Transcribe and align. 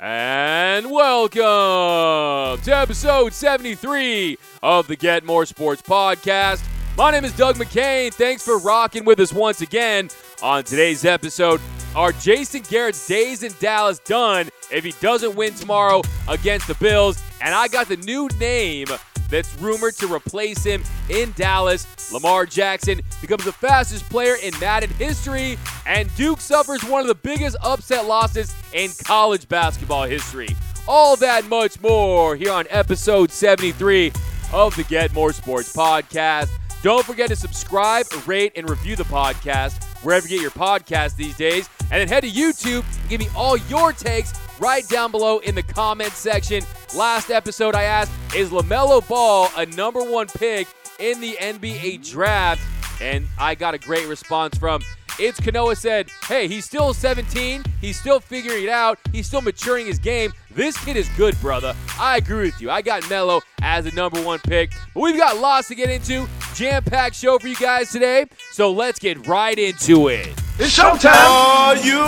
And 0.00 0.92
welcome 0.92 2.62
to 2.62 2.70
episode 2.70 3.32
73 3.32 4.38
of 4.62 4.86
the 4.86 4.94
Get 4.94 5.24
More 5.24 5.44
Sports 5.44 5.82
Podcast. 5.82 6.64
My 6.96 7.10
name 7.10 7.24
is 7.24 7.36
Doug 7.36 7.56
McCain. 7.56 8.14
Thanks 8.14 8.44
for 8.44 8.58
rocking 8.58 9.04
with 9.04 9.18
us 9.18 9.32
once 9.32 9.60
again. 9.60 10.08
On 10.40 10.62
today's 10.62 11.04
episode, 11.04 11.60
are 11.96 12.12
Jason 12.12 12.62
Garrett's 12.68 13.04
days 13.08 13.42
in 13.42 13.52
Dallas 13.58 13.98
done 13.98 14.50
if 14.70 14.84
he 14.84 14.92
doesn't 15.00 15.34
win 15.34 15.54
tomorrow 15.54 16.02
against 16.28 16.68
the 16.68 16.74
Bills? 16.74 17.20
And 17.40 17.52
I 17.52 17.66
got 17.66 17.88
the 17.88 17.96
new 17.96 18.28
name 18.38 18.86
that's 19.28 19.54
rumored 19.58 19.94
to 19.96 20.12
replace 20.12 20.64
him 20.64 20.82
in 21.08 21.32
Dallas. 21.32 21.86
Lamar 22.12 22.46
Jackson 22.46 23.00
becomes 23.20 23.44
the 23.44 23.52
fastest 23.52 24.08
player 24.08 24.36
in 24.42 24.58
Madden 24.58 24.90
history, 24.90 25.58
and 25.86 26.14
Duke 26.16 26.40
suffers 26.40 26.82
one 26.84 27.00
of 27.00 27.06
the 27.06 27.14
biggest 27.14 27.56
upset 27.62 28.06
losses 28.06 28.54
in 28.72 28.90
college 29.04 29.48
basketball 29.48 30.04
history. 30.04 30.48
All 30.86 31.16
that 31.16 31.46
much 31.48 31.80
more 31.80 32.34
here 32.34 32.52
on 32.52 32.64
episode 32.70 33.30
73 33.30 34.12
of 34.52 34.74
the 34.76 34.84
Get 34.84 35.12
More 35.12 35.32
Sports 35.32 35.74
podcast. 35.74 36.50
Don't 36.82 37.04
forget 37.04 37.28
to 37.28 37.36
subscribe, 37.36 38.06
rate, 38.26 38.52
and 38.56 38.70
review 38.70 38.96
the 38.96 39.04
podcast 39.04 39.82
wherever 40.02 40.26
you 40.26 40.36
get 40.36 40.42
your 40.42 40.50
podcast 40.50 41.16
these 41.16 41.36
days. 41.36 41.68
And 41.90 42.00
then 42.00 42.08
head 42.08 42.22
to 42.22 42.30
YouTube 42.30 42.84
and 43.00 43.10
give 43.10 43.20
me 43.20 43.28
all 43.34 43.56
your 43.56 43.92
takes 43.92 44.32
right 44.60 44.86
down 44.88 45.10
below 45.10 45.38
in 45.38 45.54
the 45.54 45.62
comments 45.62 46.18
section. 46.18 46.62
Last 46.94 47.30
episode, 47.30 47.74
I 47.74 47.84
asked, 47.84 48.12
is 48.34 48.50
LaMelo 48.50 49.06
Ball 49.08 49.48
a 49.56 49.66
number 49.66 50.02
one 50.02 50.26
pick 50.26 50.68
in 50.98 51.20
the 51.20 51.36
NBA 51.40 52.08
draft? 52.10 52.62
And 53.00 53.26
I 53.38 53.54
got 53.54 53.74
a 53.74 53.78
great 53.78 54.06
response 54.08 54.58
from 54.58 54.82
it's 55.18 55.40
Kanoa 55.40 55.76
said, 55.76 56.10
hey, 56.28 56.46
he's 56.46 56.64
still 56.64 56.94
17. 56.94 57.64
He's 57.80 57.98
still 57.98 58.20
figuring 58.20 58.62
it 58.62 58.68
out. 58.68 59.00
He's 59.10 59.26
still 59.26 59.40
maturing 59.40 59.86
his 59.86 59.98
game. 59.98 60.32
This 60.52 60.82
kid 60.84 60.96
is 60.96 61.08
good, 61.16 61.38
brother. 61.40 61.74
I 61.98 62.18
agree 62.18 62.46
with 62.46 62.60
you. 62.60 62.70
I 62.70 62.82
got 62.82 63.08
Melo 63.10 63.40
as 63.60 63.84
the 63.84 63.90
number 63.92 64.22
one 64.22 64.38
pick. 64.38 64.72
But 64.94 65.00
we've 65.00 65.16
got 65.16 65.38
lots 65.38 65.68
to 65.68 65.74
get 65.74 65.90
into. 65.90 66.28
Jam 66.54 66.84
packed 66.84 67.16
show 67.16 67.38
for 67.38 67.48
you 67.48 67.56
guys 67.56 67.90
today. 67.90 68.26
So 68.52 68.70
let's 68.70 69.00
get 69.00 69.26
right 69.26 69.58
into 69.58 70.06
it. 70.08 70.28
It's 70.58 70.78
showtime. 70.78 71.14
Are 71.14 71.76
you 71.76 72.00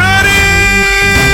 ready? 0.00 1.33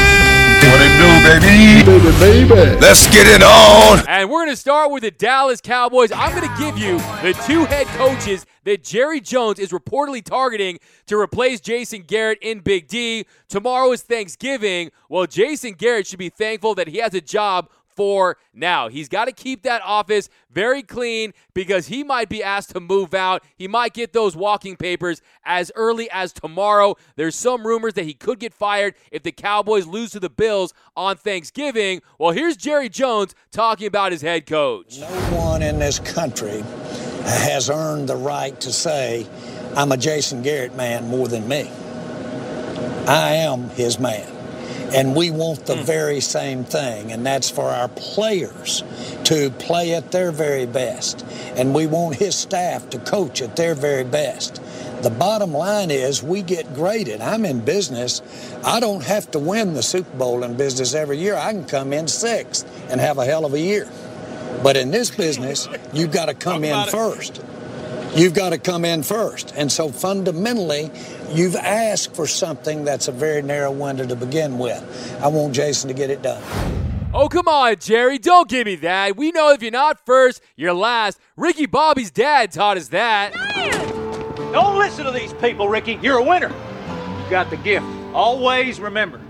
What 0.81 0.89
it 0.89 0.97
do, 0.97 1.41
baby? 1.45 1.85
Baby, 1.85 2.49
baby. 2.49 2.81
Let's 2.81 3.07
get 3.09 3.27
it 3.27 3.43
on. 3.43 3.99
And 4.09 4.31
we're 4.31 4.47
going 4.47 4.49
to 4.49 4.57
start 4.57 4.91
with 4.91 5.03
the 5.03 5.11
Dallas 5.11 5.61
Cowboys. 5.61 6.11
I'm 6.11 6.35
going 6.35 6.49
to 6.49 6.59
give 6.59 6.79
you 6.79 6.97
the 7.21 7.39
two 7.47 7.67
head 7.67 7.87
coaches 7.89 8.47
that 8.65 8.83
Jerry 8.83 9.21
Jones 9.21 9.59
is 9.59 9.73
reportedly 9.73 10.25
targeting 10.25 10.79
to 11.05 11.19
replace 11.19 11.61
Jason 11.61 12.01
Garrett 12.01 12.39
in 12.41 12.61
Big 12.61 12.89
D. 12.89 13.27
Tomorrow 13.51 13.93
is 13.93 14.01
Thanksgiving. 14.01 14.91
Well, 15.11 15.27
Jason 15.27 15.75
Garrett 15.75 16.07
should 16.07 16.19
be 16.19 16.31
thankful 16.31 16.75
that 16.77 16.89
he 16.89 16.97
has 16.97 17.13
a 17.13 17.21
job 17.21 17.69
for 18.01 18.39
now. 18.55 18.89
He's 18.89 19.11
got 19.11 19.27
to 19.27 19.33
keep 19.33 19.65
that 19.65 19.83
office 19.85 20.31
very 20.51 20.83
clean 20.83 21.35
because 21.53 21.89
he 21.89 22.03
might 22.03 22.31
be 22.31 22.43
asked 22.43 22.71
to 22.71 22.81
move 22.81 23.13
out. 23.13 23.45
He 23.59 23.69
might 23.69 23.93
get 23.93 24.15
those 24.15 24.35
walking 24.35 24.75
papers 24.77 25.21
as 25.45 25.71
early 25.75 26.11
as 26.11 26.33
tomorrow. 26.33 26.97
There's 27.17 27.35
some 27.35 27.67
rumors 27.67 27.93
that 27.95 28.05
he 28.07 28.15
could 28.15 28.39
get 28.39 28.55
fired 28.55 28.95
if 29.13 29.23
the 29.23 29.33
Cowboys 29.33 29.87
lose 29.87 30.13
to 30.13 30.19
the 30.19 30.31
Bills 30.31 30.73
on 30.97 31.19
Thanksgiving. 31.19 32.01
Well, 32.19 32.31
here's 32.31 32.57
Jerry 32.57 32.89
Jones 32.89 33.35
talking 33.53 33.87
about 33.87 34.13
his 34.13 34.23
head 34.23 34.47
coach. 34.47 34.99
No 34.99 35.07
one 35.37 35.61
in 35.61 35.79
this 35.79 35.99
country 35.99 36.63
has 37.25 37.69
earned 37.69 38.09
the 38.09 38.17
right 38.17 38.59
to 38.63 38.73
say, 38.73 39.27
I'm 39.77 39.93
a 39.93 39.99
Jason 39.99 40.41
Garrett 40.41 40.75
man 40.75 41.07
more 41.09 41.29
than 41.29 41.47
me. 41.47 41.71
I 43.07 43.33
am 43.35 43.69
his 43.69 43.99
man. 43.99 44.40
And 44.93 45.15
we 45.15 45.31
want 45.31 45.67
the 45.67 45.77
very 45.77 46.21
same 46.21 46.65
thing, 46.65 47.13
and 47.13 47.25
that's 47.25 47.49
for 47.49 47.69
our 47.69 47.89
players 47.89 48.83
to 49.25 49.51
play 49.51 49.95
at 49.95 50.11
their 50.11 50.33
very 50.33 50.67
best. 50.67 51.25
And 51.57 51.75
we 51.75 51.87
want 51.87 52.17
his 52.17 52.35
staff 52.35 52.91
to 52.91 52.99
coach 52.99 53.41
at 53.41 53.57
their 53.57 53.75
very 53.75 54.05
best. 54.05 54.61
The 55.03 55.11
bottom 55.11 55.53
line 55.53 55.91
is 55.91 56.23
we 56.23 56.43
get 56.43 56.75
graded. 56.75 57.21
I'm 57.21 57.45
in 57.45 57.61
business. 57.61 58.21
I 58.65 58.81
don't 58.81 59.05
have 59.05 59.31
to 59.31 59.39
win 59.39 59.75
the 59.75 59.83
Super 59.83 60.17
Bowl 60.17 60.43
in 60.43 60.57
business 60.57 60.93
every 60.93 61.19
year. 61.19 61.37
I 61.37 61.53
can 61.53 61.65
come 61.65 61.93
in 61.93 62.09
sixth 62.09 62.67
and 62.91 63.01
have 63.01 63.19
a 63.19 63.25
hell 63.25 63.47
of 63.47 63.55
a 63.55 63.61
year. 63.61 63.89
But 64.63 64.77
in 64.77 64.91
this 64.91 65.11
business, 65.11 65.69
you've 65.93 66.13
got 66.13 66.27
to 66.27 66.35
come 66.35 66.65
in 66.65 66.87
first. 66.89 67.43
You've 68.15 68.35
got 68.35 68.51
to 68.51 68.59
come 68.59 68.85
in 68.85 69.03
first. 69.03 69.53
And 69.57 69.71
so 69.71 69.89
fundamentally, 69.89 70.91
you've 71.31 71.57
asked 71.57 72.15
for 72.15 72.27
something 72.27 72.85
that's 72.85 73.09
a 73.09 73.13
very 73.13 73.41
narrow 73.41 73.71
window 73.71 74.07
to 74.07 74.17
begin 74.17 74.59
with. 74.59 75.19
I 75.23 75.29
want 75.29 75.55
Jason 75.55 75.89
to 75.89 75.95
get 75.95 76.11
it 76.11 76.21
done. 76.23 76.43
Oh, 77.13 77.29
come 77.29 77.49
on, 77.49 77.77
Jerry. 77.79 78.19
Don't 78.19 78.49
give 78.49 78.67
me 78.67 78.77
that. 78.77 79.17
We 79.17 79.33
know 79.33 79.53
if 79.53 79.63
you're 79.63 79.71
not 79.71 80.05
first, 80.07 80.41
you're 80.57 80.73
last. 80.73 81.19
Ricky 81.37 81.67
Bobby's 81.67 82.11
dad 82.11 82.53
taught 82.53 82.77
us 82.77 82.89
that. 82.89 83.33
Don't 84.53 84.79
listen 84.79 85.05
to 85.05 85.11
these 85.11 85.33
people, 85.35 85.69
Ricky. 85.69 85.99
You're 86.03 86.19
a 86.19 86.23
winner. 86.23 86.53
You've 87.21 87.31
got 87.31 87.51
the 87.51 87.57
gift. 87.59 87.87
Always 88.13 88.81
remember 88.81 89.21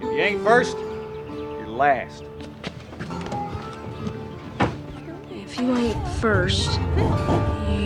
if 0.00 0.04
you 0.04 0.18
ain't 0.18 0.42
first, 0.42 0.76
you're 0.76 1.66
last. 1.66 2.24
If 5.30 5.58
you 5.58 5.76
ain't 5.76 6.08
first, 6.18 6.78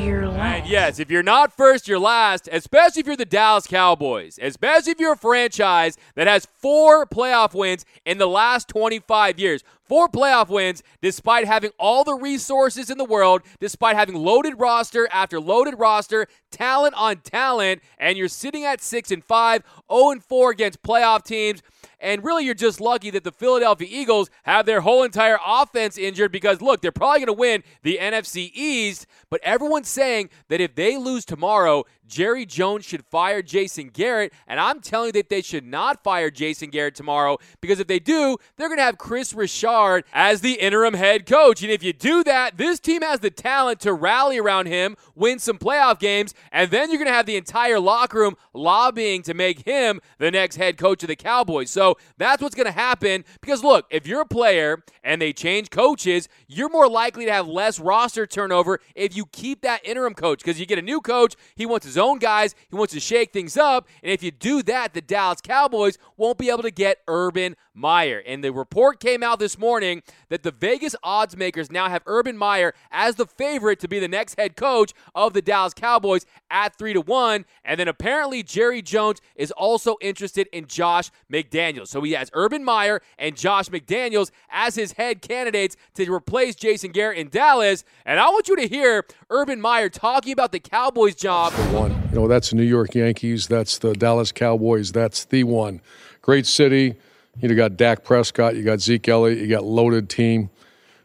you're 0.05 0.29
last. 0.29 0.63
And 0.63 0.67
yes, 0.71 0.99
if 0.99 1.11
you're 1.11 1.23
not 1.23 1.53
first, 1.53 1.89
you're 1.89 1.99
last, 1.99 2.49
especially 2.51 3.01
if 3.01 3.07
you're 3.07 3.17
the 3.17 3.25
Dallas 3.25 3.67
Cowboys, 3.67 4.39
especially 4.41 4.93
if 4.93 5.01
you're 5.01 5.13
a 5.13 5.17
franchise 5.17 5.97
that 6.15 6.27
has 6.27 6.47
four 6.59 7.07
playoff 7.07 7.55
wins 7.55 7.85
in 8.05 8.19
the 8.19 8.29
last 8.29 8.69
25 8.69 9.39
years. 9.39 9.63
Four 9.93 10.09
playoff 10.09 10.49
wins 10.49 10.83
despite 11.03 11.47
having 11.47 11.71
all 11.79 12.03
the 12.03 12.15
resources 12.15 12.89
in 12.89 12.97
the 12.97 13.05
world, 13.05 13.43
despite 13.61 13.95
having 13.95 14.15
loaded 14.15 14.59
roster 14.59 15.07
after 15.13 15.39
loaded 15.39 15.75
roster, 15.79 16.29
talent 16.51 16.95
on 16.95 17.19
talent, 17.19 17.83
and 17.99 18.17
you're 18.17 18.29
sitting 18.29 18.65
at 18.65 18.81
6 18.81 19.11
and 19.11 19.23
5, 19.23 19.63
0 19.93 20.11
and 20.13 20.25
4 20.25 20.51
against 20.51 20.83
playoff 20.83 21.25
teams. 21.25 21.61
And 22.01 22.25
really, 22.25 22.47
you're 22.47 22.55
just 22.55 22.81
lucky 22.81 23.11
that 23.11 23.23
the 23.23 23.33
Philadelphia 23.33 23.87
Eagles 23.91 24.31
have 24.45 24.65
their 24.65 24.81
whole 24.81 25.03
entire 25.03 25.39
offense 25.47 25.99
injured 25.99 26.33
because, 26.33 26.63
look, 26.63 26.81
they're 26.81 26.91
probably 26.91 27.21
going 27.21 27.27
to 27.27 27.33
win 27.35 27.63
the 27.83 27.99
NFC 28.01 28.51
East. 28.55 29.07
But 29.29 29.43
everyone's 29.45 29.89
saying 29.89 30.31
that 30.49 30.63
if 30.63 30.75
they 30.75 30.97
lose 30.97 31.27
tomorrow, 31.27 31.85
Jerry 32.13 32.45
Jones 32.45 32.85
should 32.85 33.07
fire 33.07 33.41
Jason 33.41 33.89
Garrett. 33.89 34.35
And 34.47 34.61
I'm 34.61 34.81
telling 34.81 35.07
you 35.07 35.13
that 35.13 35.31
they 35.31 35.41
should 35.41 35.65
not 35.65 36.05
fire 36.05 36.31
Jason 36.31 36.69
Garrett 36.69 36.95
tomorrow 36.95 37.39
because 37.63 37.81
if 37.81 37.87
they 37.87 37.99
do, 37.99 38.37
they're 38.57 38.69
going 38.69 38.79
to 38.79 38.85
have 38.85 38.99
Kris 38.99 39.33
Richard 39.33 40.05
as 40.13 40.43
the 40.43 40.61
interim 40.61 40.93
head 40.93 41.25
coach. 41.25 41.63
And 41.63 41.73
if 41.73 41.83
you 41.83 41.95
do 41.95 42.23
that, 42.25 42.59
this 42.59 42.79
team 42.81 43.01
has 43.01 43.21
the 43.21 43.31
talent 43.31 43.81
to 43.81 43.95
rally 43.95 44.37
around 44.37 44.67
him, 44.67 44.95
win 45.15 45.39
some 45.39 45.57
playoff 45.57 45.99
games, 45.99 46.35
and 46.53 46.71
then 46.71 46.91
you're 46.91 46.99
going 46.99 47.09
to 47.09 47.15
have 47.15 47.25
the 47.25 47.37
entire 47.37 47.81
locker 47.81 48.19
room 48.19 48.37
lobbying 48.53 49.23
to 49.23 49.33
make 49.33 49.67
him 49.67 49.99
the 50.19 50.31
next 50.31 50.57
head 50.57 50.77
coach 50.77 51.03
of 51.03 51.09
the 51.09 51.17
Cowboys. 51.17 51.71
So 51.71 51.97
that's 52.19 52.43
what's 52.43 52.55
going 52.55 52.67
to 52.67 52.73
happen 52.73 53.25
because 53.41 53.65
look, 53.65 53.87
if 53.89 54.07
you're 54.07 54.21
a 54.21 54.27
player 54.27 54.85
and 55.03 55.23
they 55.23 55.33
change 55.33 55.71
coaches, 55.71 56.29
you're 56.47 56.69
more 56.69 56.91
likely 56.91 57.25
to 57.25 57.33
have 57.33 57.49
less 57.49 57.81
roster 57.81 58.27
turnover 58.27 58.81
if 58.95 59.17
you 59.17 59.25
keep 59.33 59.63
that 59.63 59.81
interim 59.83 60.13
coach 60.13 60.41
because 60.41 60.61
you 60.61 60.67
get 60.67 60.79
a 60.79 60.83
new 60.83 61.01
coach, 61.01 61.37
he 61.57 61.65
wants 61.65 61.87
his 61.87 61.97
own 61.97 62.02
guys, 62.19 62.55
he 62.69 62.77
wants 62.77 62.93
to 62.95 63.01
shake 63.01 63.33
things 63.33 63.57
up, 63.57 63.89
and 64.03 64.13
if 64.13 64.23
you 64.23 64.31
do 64.31 64.63
that, 64.65 64.95
the 64.95 65.01
Dallas 65.01 65.41
Cowboys 65.41 65.99
won't 66.17 66.39
be 66.39 66.51
able 66.51 66.63
to 66.63 66.71
get 66.71 66.99
Urban 67.09 67.57
Meyer. 67.75 68.23
And 68.27 68.45
the 68.45 68.53
report 68.53 69.01
came 69.01 69.23
out 69.23 69.39
this 69.39 69.59
morning 69.59 70.03
that 70.29 70.43
the 70.43 70.51
Vegas 70.51 70.95
odds 71.03 71.37
makers 71.37 71.71
now 71.71 71.89
have 71.89 72.03
Urban 72.07 72.37
Meyer 72.37 72.75
as 72.91 73.17
the 73.17 73.27
favorite 73.27 73.81
to 73.81 73.89
be 73.89 73.99
the 73.99 74.09
next 74.09 74.39
head 74.39 74.57
coach 74.57 74.93
of 75.15 75.33
the 75.33 75.41
Dallas 75.43 75.73
Cowboys 75.73 76.27
at 76.51 76.77
3 76.77 76.93
to 76.95 77.01
1, 77.01 77.45
and 77.65 77.81
then 77.81 77.89
apparently 77.89 78.43
Jerry 78.43 78.83
Jones 78.83 79.21
is 79.37 79.51
also 79.53 79.97
interested 80.01 80.49
in 80.53 80.67
Josh 80.67 81.11
McDaniels. 81.33 81.89
So 81.89 82.03
he 82.03 82.13
has 82.13 82.31
Urban 82.35 82.65
Meyer 82.65 83.01
and 83.19 83.37
Josh 83.37 83.69
McDaniels 83.69 84.31
as 84.51 84.75
his 84.75 84.93
head 84.93 85.23
candidates 85.23 85.77
to 85.95 86.13
replace 86.13 86.55
Jason 86.55 86.93
Garrett 86.93 87.19
in 87.19 87.29
Dallas. 87.29 87.85
And 88.05 88.21
I 88.21 88.29
want 88.29 88.49
you 88.49 88.57
to 88.57 88.69
hear 88.69 89.05
Urban 89.31 89.61
Meyer 89.61 89.89
talking 89.89 90.33
about 90.33 90.53
the 90.53 90.61
Cowboys 90.61 91.15
job. 91.15 91.53
one. 91.73 91.92
You 92.11 92.21
know, 92.21 92.29
that's 92.29 92.51
the 92.51 92.57
New 92.57 92.63
York 92.63 92.95
Yankees. 92.95 93.47
That's 93.47 93.79
the 93.79 93.95
Dallas 93.95 94.33
Cowboys. 94.33 94.93
That's 94.93 95.25
the 95.25 95.45
one. 95.45 95.81
Great 96.21 96.47
city. 96.47 96.97
You 97.41 97.49
know, 97.49 97.55
got 97.55 97.77
Dak 97.77 98.05
Prescott. 98.05 98.55
You 98.57 98.63
got 98.63 98.81
Zeke 98.81 99.09
Elliott. 99.09 99.39
You 99.39 99.49
got 99.49 99.65
loaded 99.65 100.09
team. 100.09 100.51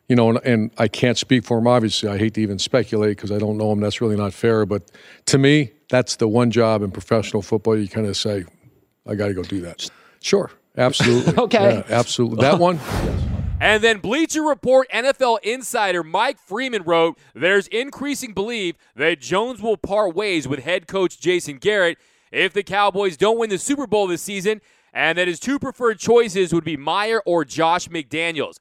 You 0.10 0.16
know, 0.16 0.30
and, 0.30 0.40
and 0.46 0.72
I 0.78 0.88
can't 0.88 1.18
speak 1.18 1.44
for 1.44 1.58
him. 1.58 1.68
Obviously, 1.68 2.10
I 2.10 2.18
hate 2.18 2.34
to 2.36 2.42
even 2.42 2.60
speculate 2.60 3.18
because 3.18 3.32
I 3.32 3.38
don't 3.38 3.58
know 3.58 3.72
him. 3.72 3.80
That's 3.80 4.02
really 4.02 4.16
not 4.16 4.34
fair. 4.34 4.66
But 4.66 4.92
to 5.28 5.38
me, 5.38 5.72
that's 5.90 6.18
the 6.18 6.28
one 6.28 6.52
job 6.52 6.82
in 6.82 6.92
professional 6.92 7.42
football. 7.42 7.78
You 7.78 7.88
kind 7.88 8.08
of 8.08 8.16
say, 8.18 8.46
I 9.08 9.16
got 9.16 9.28
to 9.28 9.34
go 9.34 9.44
do 9.44 9.62
that. 9.62 9.90
Sure, 10.22 10.52
absolutely. 10.78 11.34
Okay. 11.44 11.84
Yeah, 11.88 11.96
absolutely. 11.96 12.42
That 12.42 12.60
one. 12.60 12.80
And 13.60 13.84
then 13.84 13.98
Bleacher 14.00 14.44
Report 14.44 14.88
NFL 14.92 15.40
insider 15.42 16.04
Mike 16.04 16.38
Freeman 16.40 16.84
wrote 16.84 17.18
there's 17.34 17.68
increasing 17.68 18.34
belief 18.34 18.76
that 18.96 19.20
Jones 19.20 19.62
will 19.62 19.78
part 19.78 20.16
ways 20.16 20.48
with 20.48 20.60
head 20.60 20.88
coach 20.88 21.20
Jason 21.20 21.58
Garrett 21.58 21.98
if 22.32 22.54
the 22.54 22.62
Cowboys 22.64 23.18
don't 23.18 23.40
win 23.40 23.50
the 23.50 23.58
Super 23.58 23.88
Bowl 23.88 24.06
this 24.08 24.22
season. 24.22 24.62
and 24.94 25.18
that 25.18 25.28
his 25.28 25.40
two 25.40 25.60
preferred 25.60 26.00
choices 26.00 26.54
would 26.54 26.64
be 26.64 26.78
Meyer 26.78 27.22
or 27.26 27.46
Josh 27.46 27.88
McDaniels. 27.88 28.58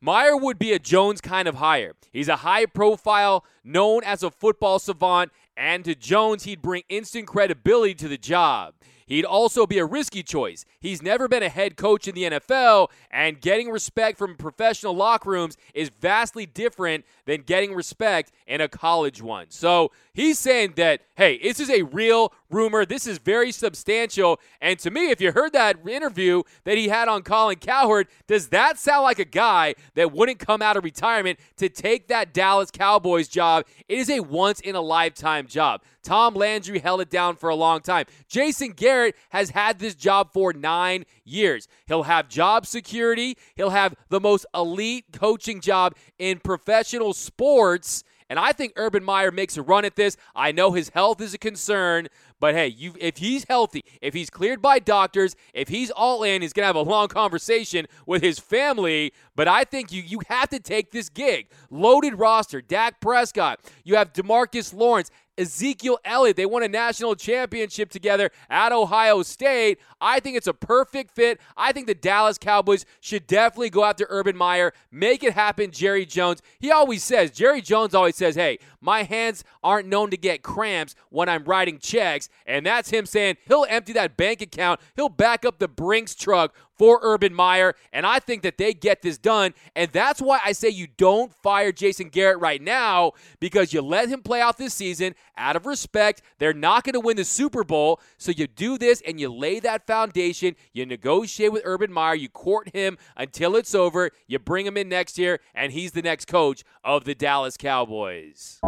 Meyer 0.00 0.36
would 0.36 0.58
be 0.58 0.72
a 0.72 0.78
Jones 0.78 1.20
kind 1.20 1.48
of 1.48 1.56
hire. 1.56 1.94
He's 2.12 2.28
a 2.28 2.36
high 2.36 2.66
profile, 2.66 3.44
known 3.64 4.04
as 4.04 4.22
a 4.22 4.30
football 4.30 4.78
savant, 4.78 5.32
and 5.56 5.84
to 5.84 5.94
Jones, 5.94 6.44
he'd 6.44 6.62
bring 6.62 6.82
instant 6.88 7.26
credibility 7.26 7.94
to 7.94 8.08
the 8.08 8.18
job. 8.18 8.74
He'd 9.12 9.26
also 9.26 9.66
be 9.66 9.78
a 9.78 9.84
risky 9.84 10.22
choice. 10.22 10.64
He's 10.80 11.02
never 11.02 11.28
been 11.28 11.42
a 11.42 11.50
head 11.50 11.76
coach 11.76 12.08
in 12.08 12.14
the 12.14 12.22
NFL, 12.22 12.88
and 13.10 13.38
getting 13.42 13.68
respect 13.68 14.16
from 14.16 14.36
professional 14.36 14.96
locker 14.96 15.28
rooms 15.28 15.58
is 15.74 15.90
vastly 16.00 16.46
different 16.46 17.04
than 17.26 17.42
getting 17.42 17.74
respect 17.74 18.32
in 18.46 18.62
a 18.62 18.68
college 18.68 19.20
one. 19.20 19.50
So 19.50 19.92
he's 20.14 20.38
saying 20.38 20.74
that, 20.76 21.02
hey, 21.14 21.36
this 21.36 21.60
is 21.60 21.68
a 21.68 21.82
real 21.82 22.32
rumor. 22.52 22.84
This 22.84 23.06
is 23.06 23.18
very 23.18 23.52
substantial. 23.52 24.40
And 24.60 24.78
to 24.80 24.90
me, 24.90 25.10
if 25.10 25.20
you 25.20 25.32
heard 25.32 25.52
that 25.52 25.86
interview 25.86 26.42
that 26.64 26.76
he 26.76 26.88
had 26.88 27.08
on 27.08 27.22
Colin 27.22 27.56
Cowherd, 27.56 28.08
does 28.26 28.48
that 28.48 28.78
sound 28.78 29.04
like 29.04 29.18
a 29.18 29.24
guy 29.24 29.74
that 29.94 30.12
wouldn't 30.12 30.38
come 30.38 30.62
out 30.62 30.76
of 30.76 30.84
retirement 30.84 31.38
to 31.56 31.68
take 31.68 32.08
that 32.08 32.32
Dallas 32.32 32.70
Cowboys 32.70 33.28
job? 33.28 33.64
It 33.88 33.98
is 33.98 34.10
a 34.10 34.20
once 34.20 34.60
in 34.60 34.74
a 34.74 34.80
lifetime 34.80 35.46
job. 35.46 35.82
Tom 36.02 36.34
Landry 36.34 36.80
held 36.80 37.00
it 37.00 37.10
down 37.10 37.36
for 37.36 37.48
a 37.48 37.54
long 37.54 37.80
time. 37.80 38.06
Jason 38.28 38.72
Garrett 38.72 39.14
has 39.30 39.50
had 39.50 39.78
this 39.78 39.94
job 39.94 40.32
for 40.32 40.52
nine 40.52 41.04
years. 41.24 41.68
He'll 41.86 42.02
have 42.02 42.28
job 42.28 42.66
security, 42.66 43.36
he'll 43.54 43.70
have 43.70 43.94
the 44.08 44.20
most 44.20 44.44
elite 44.54 45.06
coaching 45.12 45.60
job 45.60 45.94
in 46.18 46.40
professional 46.40 47.14
sports. 47.14 48.02
And 48.28 48.38
I 48.38 48.52
think 48.52 48.72
Urban 48.76 49.04
Meyer 49.04 49.30
makes 49.30 49.58
a 49.58 49.62
run 49.62 49.84
at 49.84 49.94
this. 49.94 50.16
I 50.34 50.52
know 50.52 50.72
his 50.72 50.88
health 50.88 51.20
is 51.20 51.34
a 51.34 51.38
concern, 51.38 52.08
but 52.42 52.56
hey, 52.56 52.66
you 52.66 52.92
if 52.98 53.18
he's 53.18 53.44
healthy, 53.44 53.84
if 54.00 54.14
he's 54.14 54.28
cleared 54.28 54.60
by 54.60 54.80
doctors, 54.80 55.36
if 55.54 55.68
he's 55.68 55.92
all 55.92 56.24
in, 56.24 56.42
he's 56.42 56.52
gonna 56.52 56.66
have 56.66 56.74
a 56.74 56.82
long 56.82 57.06
conversation 57.06 57.86
with 58.04 58.20
his 58.20 58.40
family. 58.40 59.12
But 59.36 59.46
I 59.46 59.62
think 59.62 59.92
you 59.92 60.02
you 60.02 60.22
have 60.28 60.48
to 60.48 60.58
take 60.58 60.90
this 60.90 61.08
gig. 61.08 61.46
Loaded 61.70 62.18
roster, 62.18 62.60
Dak 62.60 63.00
Prescott. 63.00 63.60
You 63.84 63.94
have 63.94 64.12
Demarcus 64.12 64.74
Lawrence. 64.74 65.08
Ezekiel 65.38 65.98
Elliott. 66.04 66.36
They 66.36 66.46
won 66.46 66.62
a 66.62 66.68
national 66.68 67.14
championship 67.14 67.90
together 67.90 68.30
at 68.50 68.72
Ohio 68.72 69.22
State. 69.22 69.78
I 70.00 70.20
think 70.20 70.36
it's 70.36 70.46
a 70.46 70.54
perfect 70.54 71.14
fit. 71.14 71.40
I 71.56 71.72
think 71.72 71.86
the 71.86 71.94
Dallas 71.94 72.38
Cowboys 72.38 72.84
should 73.00 73.26
definitely 73.26 73.70
go 73.70 73.84
after 73.84 74.06
Urban 74.10 74.36
Meyer, 74.36 74.72
make 74.90 75.24
it 75.24 75.32
happen, 75.32 75.70
Jerry 75.70 76.04
Jones. 76.04 76.42
He 76.58 76.70
always 76.70 77.02
says, 77.02 77.30
Jerry 77.30 77.62
Jones 77.62 77.94
always 77.94 78.16
says, 78.16 78.34
hey, 78.34 78.58
my 78.82 79.04
hands 79.04 79.44
aren't 79.62 79.88
known 79.88 80.10
to 80.10 80.16
get 80.16 80.42
cramps 80.42 80.94
when 81.08 81.28
I'm 81.28 81.44
writing 81.44 81.78
checks. 81.78 82.28
And 82.44 82.66
that's 82.66 82.90
him 82.90 83.06
saying 83.06 83.36
he'll 83.46 83.64
empty 83.68 83.94
that 83.94 84.16
bank 84.16 84.42
account, 84.42 84.80
he'll 84.96 85.08
back 85.08 85.44
up 85.44 85.58
the 85.58 85.68
Brinks 85.68 86.14
truck 86.14 86.54
for 86.82 86.98
Urban 87.02 87.32
Meyer, 87.32 87.76
and 87.92 88.04
I 88.04 88.18
think 88.18 88.42
that 88.42 88.58
they 88.58 88.74
get 88.74 89.02
this 89.02 89.16
done. 89.16 89.54
And 89.76 89.92
that's 89.92 90.20
why 90.20 90.40
I 90.44 90.50
say 90.50 90.68
you 90.68 90.88
don't 90.88 91.32
fire 91.32 91.70
Jason 91.70 92.08
Garrett 92.08 92.40
right 92.40 92.60
now 92.60 93.12
because 93.38 93.72
you 93.72 93.80
let 93.80 94.08
him 94.08 94.20
play 94.20 94.40
out 94.40 94.58
this 94.58 94.74
season 94.74 95.14
out 95.36 95.54
of 95.54 95.64
respect. 95.64 96.22
They're 96.40 96.52
not 96.52 96.82
going 96.82 96.94
to 96.94 97.00
win 97.00 97.16
the 97.16 97.24
Super 97.24 97.62
Bowl, 97.62 98.00
so 98.18 98.32
you 98.32 98.48
do 98.48 98.78
this 98.78 99.00
and 99.06 99.20
you 99.20 99.32
lay 99.32 99.60
that 99.60 99.86
foundation. 99.86 100.56
You 100.72 100.84
negotiate 100.84 101.52
with 101.52 101.62
Urban 101.64 101.92
Meyer, 101.92 102.16
you 102.16 102.28
court 102.28 102.74
him 102.74 102.98
until 103.16 103.54
it's 103.54 103.76
over. 103.76 104.10
You 104.26 104.40
bring 104.40 104.66
him 104.66 104.76
in 104.76 104.88
next 104.88 105.18
year, 105.18 105.38
and 105.54 105.70
he's 105.70 105.92
the 105.92 106.02
next 106.02 106.24
coach 106.24 106.64
of 106.82 107.04
the 107.04 107.14
Dallas 107.14 107.56
Cowboys. 107.56 108.58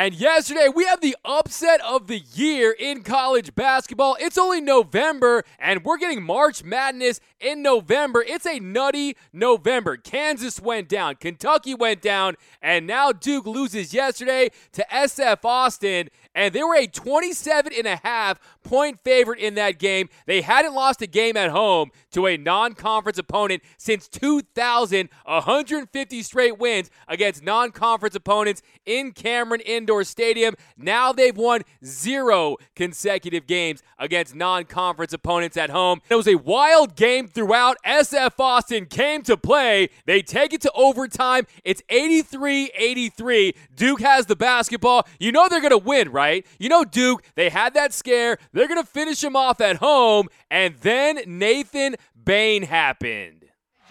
And 0.00 0.14
yesterday, 0.14 0.68
we 0.74 0.86
have 0.86 1.02
the 1.02 1.14
upset 1.26 1.82
of 1.82 2.06
the 2.06 2.22
year 2.32 2.72
in 2.72 3.02
college 3.02 3.54
basketball. 3.54 4.16
It's 4.18 4.38
only 4.38 4.62
November, 4.62 5.44
and 5.58 5.84
we're 5.84 5.98
getting 5.98 6.22
March 6.22 6.64
Madness 6.64 7.20
in 7.38 7.60
November. 7.60 8.24
It's 8.26 8.46
a 8.46 8.60
nutty 8.60 9.14
November. 9.30 9.98
Kansas 9.98 10.58
went 10.58 10.88
down, 10.88 11.16
Kentucky 11.16 11.74
went 11.74 12.00
down, 12.00 12.36
and 12.62 12.86
now 12.86 13.12
Duke 13.12 13.46
loses 13.46 13.92
yesterday 13.92 14.48
to 14.72 14.86
SF 14.90 15.44
Austin. 15.44 16.08
And 16.34 16.54
they 16.54 16.62
were 16.62 16.76
a 16.76 16.86
27 16.86 17.72
and 17.76 17.86
a 17.86 17.96
half 17.96 18.38
point 18.62 19.00
favorite 19.00 19.40
in 19.40 19.56
that 19.56 19.78
game. 19.78 20.08
They 20.26 20.42
hadn't 20.42 20.74
lost 20.74 21.02
a 21.02 21.06
game 21.06 21.36
at 21.36 21.50
home 21.50 21.90
to 22.12 22.26
a 22.26 22.36
non 22.36 22.74
conference 22.74 23.18
opponent 23.18 23.62
since 23.76 24.06
2000, 24.08 25.08
150 25.24 26.22
straight 26.22 26.58
wins 26.58 26.88
against 27.08 27.42
non 27.42 27.72
conference 27.72 28.14
opponents 28.14 28.62
in 28.86 29.12
Cameron 29.12 29.60
Indoor 29.90 30.04
Stadium. 30.04 30.54
Now 30.76 31.12
they've 31.12 31.36
won 31.36 31.62
zero 31.84 32.58
consecutive 32.76 33.48
games 33.48 33.82
against 33.98 34.36
non 34.36 34.66
conference 34.66 35.12
opponents 35.12 35.56
at 35.56 35.70
home. 35.70 36.00
It 36.08 36.14
was 36.14 36.28
a 36.28 36.36
wild 36.36 36.94
game 36.94 37.26
throughout. 37.26 37.76
SF 37.84 38.38
Austin 38.38 38.86
came 38.86 39.22
to 39.22 39.36
play. 39.36 39.88
They 40.06 40.22
take 40.22 40.52
it 40.52 40.60
to 40.60 40.70
overtime. 40.76 41.48
It's 41.64 41.82
83 41.88 42.70
83. 42.72 43.54
Duke 43.74 44.00
has 44.00 44.26
the 44.26 44.36
basketball. 44.36 45.08
You 45.18 45.32
know 45.32 45.48
they're 45.48 45.58
going 45.60 45.70
to 45.70 45.78
win, 45.78 46.12
right? 46.12 46.46
You 46.60 46.68
know, 46.68 46.84
Duke, 46.84 47.24
they 47.34 47.48
had 47.48 47.74
that 47.74 47.92
scare. 47.92 48.38
They're 48.52 48.68
going 48.68 48.80
to 48.80 48.88
finish 48.88 49.24
him 49.24 49.34
off 49.34 49.60
at 49.60 49.78
home. 49.78 50.28
And 50.52 50.76
then 50.82 51.18
Nathan 51.26 51.96
Bain 52.24 52.62
happened. 52.62 53.46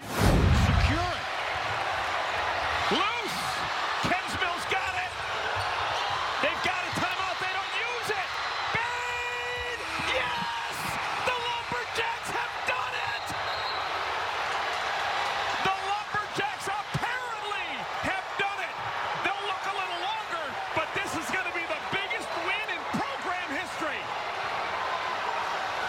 Secure 0.08 1.12
it. 1.12 1.26
Loose. 2.96 3.40
Kensmil's 4.08 4.66
got 4.72 4.94
it. 4.96 5.12
They've 6.42 6.64
got 6.64 6.80
a 6.88 6.92
timeout. 6.96 7.36
They 7.44 7.52
don't 7.52 7.76
use 7.76 8.10
it. 8.16 8.28
Bain! 8.72 9.78
Yes! 10.08 10.76
The 11.28 11.36
Lumberjacks 11.36 12.30
have 12.32 12.56
done 12.64 12.96
it! 12.96 13.26
The 15.68 15.76
Lumberjacks 15.84 16.68
apparently 16.72 17.68
have 18.08 18.28
done 18.40 18.60
it. 18.64 18.76
They'll 19.28 19.46
look 19.52 19.64
a 19.68 19.76
little 19.76 20.00
longer, 20.00 20.46
but 20.80 20.88
this 20.96 21.12
is 21.20 21.28
going 21.28 21.44
to 21.44 21.56
be 21.58 21.68
the 21.68 21.82
biggest 21.92 22.32
win 22.48 22.68
in 22.72 22.82
program 22.96 23.50
history. 23.52 24.00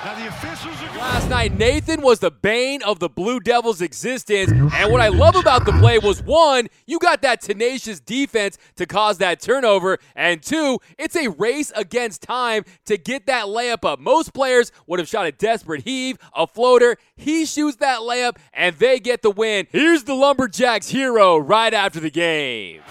Now 0.03 0.19
the 0.19 0.27
officials 0.35 0.83
are 0.83 0.89
going. 0.89 0.99
Last 0.99 1.20
night, 1.31 1.57
Nathan 1.57 2.03
was 2.03 2.19
the 2.19 2.31
bane 2.31 2.83
of 2.83 2.99
the 2.99 3.09
Blue 3.09 3.39
Devils' 3.39 3.81
existence. 3.81 4.51
And 4.51 4.93
what 4.93 5.01
I 5.01 5.09
love 5.09 5.37
about 5.37 5.65
the 5.65 5.73
play 5.73 5.99
was 5.99 6.23
one, 6.23 6.67
you 6.87 6.99
got 6.99 7.23
that 7.23 7.41
tenacious 7.41 8.01
defense 8.01 8.59
to 8.77 8.85
cause 8.85 9.19
that 9.19 9.41
turnover. 9.41 9.99
And 10.17 10.43
two, 10.43 10.81
it's 10.99 11.15
a 11.15 11.29
race 11.29 11.73
against 11.77 12.23
time 12.23 12.65
to 12.87 12.99
get 12.99 13.27
that 13.27 13.47
layup 13.47 13.85
up. 13.85 14.01
Most 14.01 14.35
players 14.35 14.73
would 14.89 14.99
have 14.99 15.09
shot 15.09 15.25
a 15.25 15.33
desperate 15.33 15.85
heave, 15.85 16.19
a 16.35 16.49
floater. 16.49 16.97
He 17.17 17.47
shoots 17.47 17.77
that 17.77 18.01
layup, 18.01 18.37
and 18.53 18.77
they 18.77 18.99
get 18.99 19.23
the 19.23 19.31
win. 19.31 19.69
Here's 19.71 20.05
the 20.05 20.15
Lumberjacks 20.15 20.89
hero 20.89 21.39
right 21.39 21.73
after 21.73 22.01
the 22.01 22.11
game. 22.11 22.83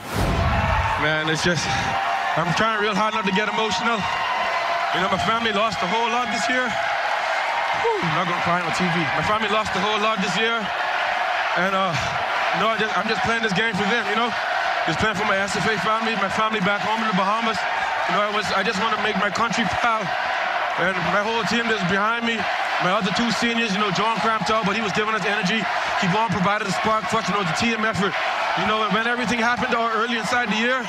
Man, 1.01 1.29
it's 1.29 1.43
just, 1.43 1.67
I'm 2.37 2.53
trying 2.55 2.81
real 2.81 2.95
hard 2.95 3.13
not 3.13 3.25
to 3.25 3.31
get 3.31 3.49
emotional. 3.49 3.99
You 4.95 5.01
know, 5.01 5.11
my 5.11 5.21
family 5.27 5.51
lost 5.51 5.81
a 5.81 5.87
whole 5.87 6.09
lot 6.09 6.31
this 6.31 6.47
year. 6.47 6.73
Whew, 7.81 8.01
not 8.17 8.25
gonna 8.25 8.41
cry 8.41 8.59
on 8.61 8.71
TV. 8.73 8.95
My 9.15 9.25
family 9.25 9.49
lost 9.49 9.71
a 9.77 9.81
whole 9.81 10.01
lot 10.01 10.17
this 10.21 10.33
year, 10.37 10.57
and 11.61 11.73
uh, 11.75 11.93
I 11.93 12.77
just, 12.79 12.93
I'm 12.97 13.07
just 13.07 13.21
playing 13.21 13.43
this 13.45 13.53
game 13.53 13.73
for 13.77 13.85
them. 13.87 14.03
You 14.09 14.17
know, 14.17 14.29
just 14.89 14.99
playing 14.99 15.15
for 15.15 15.25
my 15.29 15.37
SFA 15.45 15.77
family, 15.85 16.17
my 16.17 16.29
family 16.29 16.59
back 16.65 16.81
home 16.81 17.01
in 17.01 17.07
the 17.07 17.17
Bahamas. 17.17 17.57
You 18.09 18.17
know, 18.17 18.25
I 18.25 18.31
was, 18.33 18.45
I 18.57 18.65
just 18.65 18.81
want 18.81 18.97
to 18.97 19.01
make 19.05 19.15
my 19.21 19.29
country 19.29 19.63
proud, 19.79 20.05
and 20.81 20.97
my 21.13 21.21
whole 21.21 21.45
team 21.45 21.69
that's 21.69 21.85
behind 21.89 22.25
me. 22.25 22.41
My 22.81 22.95
other 22.95 23.11
two 23.11 23.29
seniors, 23.35 23.75
you 23.75 23.79
know, 23.83 23.91
John 23.91 24.15
cramped 24.23 24.47
but 24.47 24.71
he 24.71 24.81
was 24.81 24.95
giving 24.95 25.13
us 25.13 25.25
energy. 25.27 25.59
Kevon 25.99 26.31
provided 26.31 26.65
the 26.65 26.71
spark 26.79 27.03
for 27.11 27.19
us. 27.19 27.27
You 27.27 27.35
know, 27.35 27.43
the 27.43 27.57
team 27.59 27.83
effort. 27.83 28.15
You 28.55 28.65
know, 28.71 28.87
when 28.87 29.05
everything 29.05 29.37
happened 29.37 29.75
early 29.75 30.17
inside 30.17 30.47
the 30.47 30.55
year, 30.55 30.87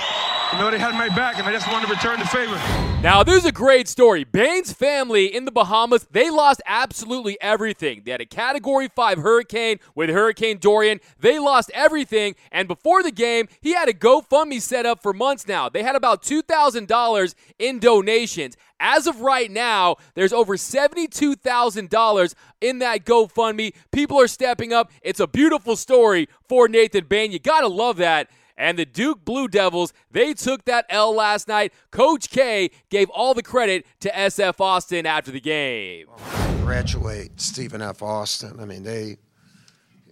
you 0.52 0.58
know, 0.58 0.70
they 0.70 0.78
had 0.78 0.94
my 0.94 1.08
back, 1.08 1.38
and 1.38 1.46
I 1.46 1.52
just 1.52 1.68
wanted 1.68 1.86
to 1.86 1.92
return 1.92 2.18
the 2.18 2.26
favor. 2.26 2.56
Now, 3.02 3.22
this 3.22 3.38
is 3.38 3.44
a 3.44 3.52
great 3.52 3.88
story. 3.88 4.24
Bain's 4.24 4.72
family 4.72 5.34
in 5.34 5.44
the 5.44 5.50
Bahamas, 5.50 6.06
they 6.10 6.28
lost 6.28 6.60
absolutely 6.66 7.40
everything. 7.40 8.02
They 8.04 8.10
had 8.10 8.20
a 8.20 8.26
Category 8.26 8.88
5 8.94 9.18
hurricane 9.18 9.78
with 9.94 10.10
Hurricane 10.10 10.58
Dorian. 10.58 11.00
They 11.18 11.38
lost 11.38 11.70
everything, 11.72 12.34
and 12.50 12.68
before 12.68 13.02
the 13.02 13.12
game, 13.12 13.48
he 13.60 13.74
had 13.74 13.88
a 13.88 13.94
GoFundMe 13.94 14.60
set 14.60 14.86
up 14.86 15.02
for 15.02 15.12
months 15.12 15.46
now. 15.46 15.68
They 15.68 15.82
had 15.82 15.96
about 15.96 16.22
$2,000 16.22 17.34
in 17.58 17.78
donations. 17.78 18.56
As 18.80 19.06
of 19.06 19.20
right 19.20 19.50
now, 19.50 19.96
there's 20.14 20.32
over 20.32 20.56
$72,000 20.56 22.34
in 22.60 22.78
that 22.80 23.04
GoFundMe. 23.04 23.74
People 23.92 24.18
are 24.20 24.26
stepping 24.26 24.72
up. 24.72 24.90
It's 25.02 25.20
a 25.20 25.26
beautiful 25.26 25.76
story 25.76 26.28
for 26.48 26.66
Nathan 26.66 27.04
Bain. 27.04 27.30
You 27.30 27.38
got 27.38 27.60
to 27.60 27.68
love 27.68 27.98
that. 27.98 28.30
And 28.60 28.78
the 28.78 28.84
Duke 28.84 29.24
Blue 29.24 29.48
Devils, 29.48 29.94
they 30.10 30.34
took 30.34 30.66
that 30.66 30.84
L 30.90 31.14
last 31.14 31.48
night. 31.48 31.72
Coach 31.90 32.28
K 32.28 32.70
gave 32.90 33.08
all 33.08 33.32
the 33.32 33.42
credit 33.42 33.86
to 34.00 34.10
SF 34.10 34.60
Austin 34.60 35.06
after 35.06 35.30
the 35.30 35.40
game. 35.40 36.08
Congratulate 36.32 37.40
Stephen 37.40 37.80
F. 37.80 38.02
Austin. 38.02 38.60
I 38.60 38.66
mean, 38.66 38.82
they 38.82 39.16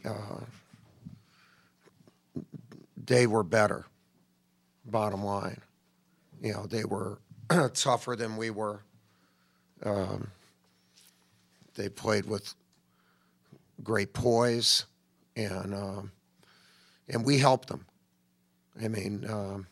uh, 0.02 0.40
they 2.96 3.26
were 3.26 3.44
better. 3.44 3.84
Bottom 4.86 5.22
line, 5.22 5.60
you 6.40 6.54
know, 6.54 6.64
they 6.64 6.84
were 6.84 7.18
tougher 7.74 8.16
than 8.16 8.38
we 8.38 8.48
were. 8.48 8.80
Um, 9.84 10.30
they 11.74 11.90
played 11.90 12.24
with 12.24 12.54
great 13.82 14.14
poise, 14.14 14.86
and 15.36 15.74
um, 15.74 16.12
and 17.10 17.26
we 17.26 17.36
helped 17.36 17.68
them. 17.68 17.84
I 18.82 18.88
mean, 18.88 19.26
um, 19.28 19.66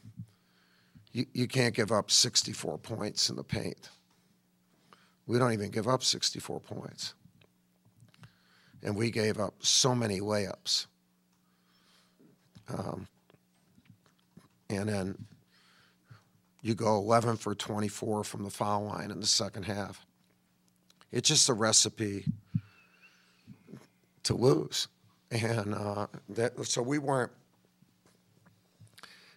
you 1.13 1.27
you 1.33 1.47
can't 1.47 1.75
give 1.75 1.93
up 1.93 2.11
64 2.11 2.79
points 2.79 3.31
in 3.31 3.37
the 3.37 3.45
paint. 3.45 3.89
We 5.27 5.39
don't 5.39 5.53
even 5.53 5.71
give 5.71 5.89
up 5.89 6.03
64 6.03 6.61
points, 6.61 7.15
and 8.83 8.97
we 8.97 9.11
gave 9.11 9.39
up 9.39 9.55
so 9.61 9.95
many 9.95 10.21
layups. 10.21 10.87
Um, 12.69 13.07
and 14.69 14.89
then 14.89 15.27
you 16.63 16.75
go 16.75 16.97
11 16.97 17.37
for 17.37 17.55
24 17.55 18.25
from 18.25 18.43
the 18.43 18.51
foul 18.51 18.87
line 18.87 19.11
in 19.11 19.21
the 19.21 19.27
second 19.27 19.65
half. 19.65 20.05
It's 21.13 21.29
just 21.29 21.49
a 21.49 21.55
recipe 21.55 22.25
to 24.25 24.35
lose, 24.35 24.89
and 25.31 25.75
uh, 25.75 26.09
that 26.31 26.67
so 26.67 26.83
we 26.83 26.99
weren't, 26.99 27.31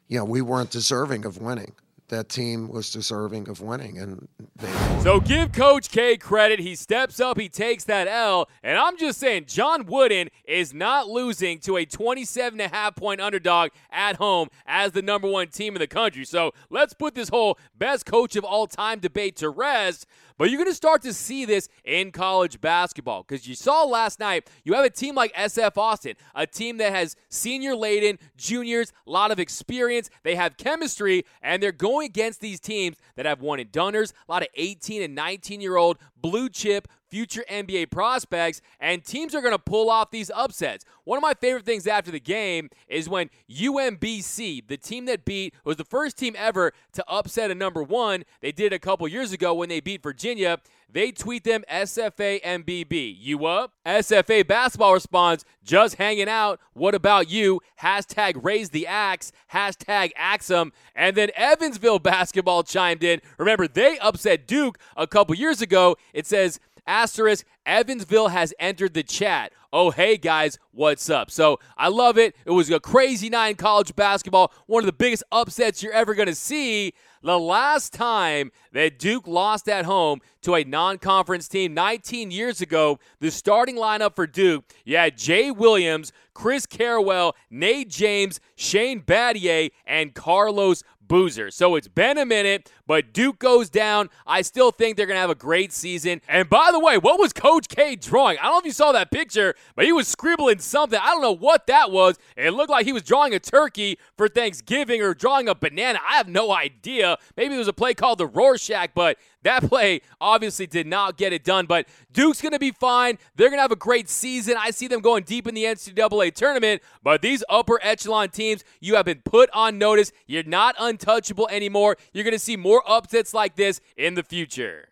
you 0.09 0.17
know, 0.17 0.25
we 0.25 0.41
weren't 0.41 0.71
deserving 0.71 1.23
of 1.23 1.37
winning. 1.37 1.73
That 2.09 2.27
team 2.27 2.69
was 2.69 2.89
deserving 2.89 3.47
of 3.49 3.61
winning, 3.61 3.99
and 3.99 4.27
they 4.55 4.65
won. 4.65 5.01
So 5.01 5.19
give 5.19 5.51
Coach 5.51 5.89
K 5.91 6.17
credit. 6.17 6.57
He 6.57 6.73
steps 6.73 7.19
up, 7.19 7.39
he 7.39 7.47
takes 7.49 7.83
that 7.83 8.07
L. 8.07 8.49
And 8.63 8.79
I'm 8.79 8.97
just 8.97 9.19
saying, 9.19 9.45
John 9.45 9.85
Wooden 9.85 10.29
is 10.43 10.73
not 10.73 11.07
losing 11.07 11.59
to 11.59 11.77
a 11.77 11.85
27 11.85 12.59
and 12.59 12.73
a 12.73 12.75
half 12.75 12.95
point 12.95 13.21
underdog 13.21 13.69
at 13.91 14.15
home 14.15 14.49
as 14.65 14.93
the 14.93 15.03
number 15.03 15.29
one 15.29 15.49
team 15.49 15.75
in 15.75 15.79
the 15.79 15.85
country. 15.87 16.25
So 16.25 16.51
let's 16.71 16.95
put 16.95 17.13
this 17.13 17.29
whole 17.29 17.59
best 17.77 18.07
coach 18.07 18.35
of 18.35 18.43
all 18.43 18.65
time 18.65 18.97
debate 18.97 19.35
to 19.37 19.49
rest. 19.51 20.07
But 20.39 20.49
you're 20.49 20.57
going 20.57 20.69
to 20.69 20.73
start 20.73 21.01
to 21.01 21.13
see 21.13 21.43
this 21.43 21.67
in 21.83 22.13
college 22.13 22.61
basketball 22.61 23.25
because 23.27 23.45
you 23.45 23.55
saw 23.55 23.83
last 23.83 24.21
night, 24.21 24.49
you 24.63 24.73
have 24.73 24.85
a 24.85 24.89
team 24.89 25.13
like 25.13 25.33
SF 25.33 25.77
Austin, 25.77 26.15
a 26.33 26.47
team 26.47 26.77
that 26.77 26.93
has 26.93 27.17
senior 27.27 27.75
laden, 27.75 28.17
juniors, 28.37 28.93
a 29.05 29.11
lot 29.11 29.31
of 29.31 29.39
experience. 29.39 30.09
They 30.23 30.35
have 30.35 30.55
chemistry, 30.55 31.25
and 31.41 31.61
they're 31.61 31.73
going 31.73 32.05
against 32.05 32.39
these 32.39 32.61
teams 32.61 32.95
that 33.17 33.25
have 33.25 33.41
one 33.41 33.59
and 33.59 33.69
doners, 33.69 34.13
a 34.13 34.31
lot 34.31 34.41
of 34.41 34.47
18 34.55 35.01
and 35.01 35.13
19 35.13 35.59
year 35.59 35.75
old 35.75 35.97
blue 36.15 36.47
chip 36.47 36.87
future 37.09 37.43
NBA 37.49 37.91
prospects, 37.91 38.61
and 38.79 39.03
teams 39.03 39.35
are 39.35 39.41
going 39.41 39.53
to 39.53 39.59
pull 39.59 39.89
off 39.89 40.11
these 40.11 40.31
upsets. 40.33 40.85
One 41.03 41.17
of 41.17 41.21
my 41.21 41.33
favorite 41.33 41.65
things 41.65 41.87
after 41.87 42.11
the 42.11 42.19
game 42.19 42.69
is 42.87 43.09
when 43.09 43.29
UMBC, 43.49 44.67
the 44.67 44.77
team 44.77 45.05
that 45.05 45.25
beat, 45.25 45.53
was 45.63 45.77
the 45.77 45.85
first 45.85 46.17
team 46.17 46.35
ever 46.37 46.71
to 46.93 47.03
upset 47.07 47.51
a 47.51 47.55
number 47.55 47.81
one. 47.81 48.23
They 48.41 48.51
did 48.51 48.73
a 48.73 48.79
couple 48.79 49.07
years 49.07 49.31
ago 49.31 49.53
when 49.53 49.69
they 49.69 49.79
beat 49.79 50.03
Virginia. 50.03 50.59
They 50.91 51.11
tweet 51.11 51.43
them 51.43 51.63
SFA 51.69 52.41
MBB. 52.41 53.15
You 53.19 53.45
up? 53.45 53.73
SFA 53.85 54.47
basketball 54.47 54.93
responds, 54.93 55.45
just 55.63 55.95
hanging 55.95 56.27
out. 56.27 56.59
What 56.73 56.95
about 56.95 57.29
you? 57.29 57.61
Hashtag 57.81 58.43
raise 58.43 58.71
the 58.71 58.87
axe. 58.87 59.31
Hashtag 59.53 60.11
Axum. 60.15 60.73
And 60.95 61.15
then 61.15 61.29
Evansville 61.35 61.99
basketball 61.99 62.63
chimed 62.63 63.03
in. 63.03 63.21
Remember, 63.37 63.67
they 63.67 63.99
upset 63.99 64.47
Duke 64.47 64.79
a 64.97 65.05
couple 65.05 65.35
years 65.35 65.61
ago. 65.61 65.95
It 66.11 66.25
says, 66.25 66.59
asterisk, 66.89 67.45
Evansville 67.65 68.29
has 68.29 68.53
entered 68.59 68.95
the 68.95 69.03
chat. 69.03 69.53
Oh, 69.71 69.91
hey 69.91 70.17
guys, 70.17 70.57
what's 70.71 71.07
up? 71.09 71.29
So 71.29 71.59
I 71.77 71.89
love 71.89 72.17
it. 72.17 72.35
It 72.43 72.51
was 72.51 72.71
a 72.71 72.79
crazy 72.79 73.29
night 73.29 73.49
in 73.49 73.55
college 73.55 73.95
basketball. 73.95 74.51
One 74.65 74.81
of 74.81 74.87
the 74.87 74.93
biggest 74.93 75.23
upsets 75.31 75.83
you're 75.83 75.93
ever 75.93 76.15
going 76.15 76.27
to 76.27 76.35
see. 76.35 76.93
The 77.21 77.37
last 77.37 77.93
time 77.93 78.51
that 78.73 78.97
Duke 78.97 79.27
lost 79.27 79.69
at 79.69 79.85
home 79.85 80.21
to 80.41 80.55
a 80.55 80.63
non 80.63 80.97
conference 80.97 81.47
team 81.47 81.75
19 81.75 82.31
years 82.31 82.59
ago, 82.59 82.97
the 83.19 83.29
starting 83.29 83.75
lineup 83.75 84.15
for 84.15 84.25
Duke, 84.25 84.65
had 84.87 85.15
Jay 85.15 85.51
Williams, 85.51 86.11
Chris 86.33 86.65
Carrawell, 86.65 87.33
Nate 87.51 87.89
James, 87.89 88.39
Shane 88.55 89.01
Battier, 89.01 89.69
and 89.85 90.15
Carlos 90.15 90.83
Boozer. 91.09 91.51
So 91.51 91.75
it's 91.75 91.87
been 91.87 92.17
a 92.17 92.25
minute, 92.25 92.71
but 92.89 93.13
Duke 93.13 93.37
goes 93.37 93.69
down. 93.69 94.09
I 94.25 94.41
still 94.41 94.71
think 94.71 94.97
they're 94.97 95.05
going 95.05 95.15
to 95.15 95.21
have 95.21 95.29
a 95.29 95.35
great 95.35 95.71
season. 95.71 96.21
And 96.27 96.49
by 96.49 96.69
the 96.71 96.79
way, 96.79 96.97
what 96.97 97.19
was 97.19 97.31
Coach 97.33 97.67
K 97.67 97.95
drawing? 97.95 98.39
I 98.39 98.45
don't 98.45 98.53
know 98.53 98.59
if 98.61 98.65
you 98.65 98.71
saw 98.71 98.91
that 98.93 99.11
picture, 99.11 99.53
but 99.75 99.85
he 99.85 99.93
was 99.93 100.07
scribbling 100.07 100.57
something. 100.57 100.99
I 100.99 101.11
don't 101.11 101.21
know 101.21 101.35
what 101.35 101.67
that 101.67 101.91
was. 101.91 102.17
It 102.35 102.49
looked 102.49 102.71
like 102.71 102.87
he 102.87 102.91
was 102.91 103.03
drawing 103.03 103.35
a 103.35 103.39
turkey 103.39 103.99
for 104.17 104.27
Thanksgiving 104.27 105.03
or 105.03 105.13
drawing 105.13 105.47
a 105.47 105.53
banana. 105.53 105.99
I 106.03 106.17
have 106.17 106.27
no 106.27 106.51
idea. 106.51 107.19
Maybe 107.37 107.53
it 107.53 107.59
was 107.59 107.67
a 107.67 107.73
play 107.73 107.93
called 107.93 108.17
the 108.17 108.25
Rorschach, 108.25 108.89
but 108.95 109.19
that 109.43 109.63
play 109.63 110.01
obviously 110.19 110.67
did 110.67 110.85
not 110.85 111.15
get 111.15 111.31
it 111.31 111.43
done, 111.43 111.65
but 111.65 111.87
Duke's 112.11 112.41
going 112.41 112.51
to 112.51 112.59
be 112.59 112.71
fine. 112.71 113.17
They're 113.35 113.49
going 113.49 113.59
to 113.59 113.61
have 113.61 113.71
a 113.71 113.77
great 113.77 114.09
season. 114.09 114.55
I 114.59 114.71
see 114.71 114.87
them 114.87 114.99
going 114.99 115.23
deep 115.23 115.47
in 115.47 115.55
the 115.55 115.63
NCAA 115.63 116.33
tournament, 116.33 116.81
but 117.03 117.21
these 117.21 117.43
upper 117.47 117.79
echelon 117.81 118.29
teams, 118.29 118.63
you 118.81 118.95
have 118.95 119.05
been 119.05 119.21
put 119.23 119.49
on 119.53 119.77
notice. 119.77 120.11
You're 120.27 120.43
not 120.43 120.75
untouchable 120.77 121.47
anymore. 121.49 121.95
You're 122.11 122.25
going 122.25 122.33
to 122.33 122.39
see 122.39 122.57
more 122.57 122.78
upsets 122.87 123.33
like 123.33 123.55
this 123.55 123.81
in 123.97 124.13
the 124.15 124.23
future. 124.23 124.89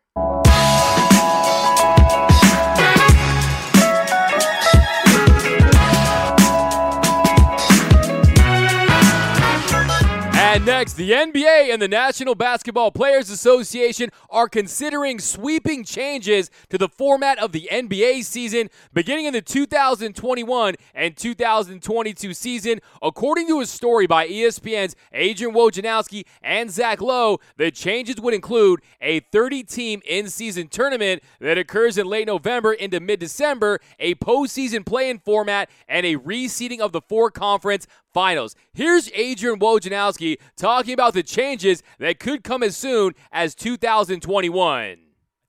And 10.58 10.66
next, 10.66 10.94
the 10.94 11.12
NBA 11.12 11.72
and 11.72 11.80
the 11.80 11.88
National 11.88 12.34
Basketball 12.34 12.90
Players 12.90 13.30
Association 13.30 14.10
are 14.28 14.50
considering 14.50 15.20
sweeping 15.20 15.84
changes 15.84 16.50
to 16.70 16.80
the 16.80 16.90
format 16.90 17.38
of 17.38 17.52
the 17.52 17.70
NBA 17.72 18.24
season 18.24 18.72
beginning 18.92 19.28
in 19.28 19.34
the 19.34 19.42
2021 19.44 20.74
and 20.96 21.16
2022 21.16 22.34
season. 22.34 22.80
According 23.04 23.48
to 23.50 23.60
a 23.60 23.68
story 23.68 24.08
by 24.08 24.28
ESPN's 24.28 24.96
Adrian 25.14 25.54
Wojnarowski 25.54 26.26
and 26.42 26.72
Zach 26.72 27.02
Lowe, 27.02 27.38
the 27.58 27.70
changes 27.70 28.20
would 28.20 28.34
include 28.34 28.82
a 29.00 29.20
30 29.20 29.62
team 29.62 30.02
in 30.08 30.28
season 30.28 30.70
tournament 30.70 31.22
that 31.40 31.60
occurs 31.60 32.00
in 32.00 32.08
late 32.08 32.26
November 32.26 32.74
into 32.74 33.00
mid 33.00 33.20
December, 33.20 33.80
a 34.00 34.16
postseason 34.16 34.84
play 34.84 35.12
in 35.12 35.20
format, 35.20 35.70
and 35.88 36.04
a 36.04 36.16
reseeding 36.16 36.80
of 36.80 36.94
the 36.94 37.02
four 37.02 37.30
conference 37.30 37.86
finals. 38.14 38.56
Here's 38.74 39.10
Adrian 39.14 39.60
Wojnarowski 39.60 40.38
talking 40.56 40.94
about 40.94 41.14
the 41.14 41.24
changes 41.24 41.84
that 42.00 42.20
could 42.20 42.44
come 42.44 42.64
as 42.64 42.76
soon 42.76 43.14
as 43.32 43.56
2021. 43.56 44.72
I 44.74 44.98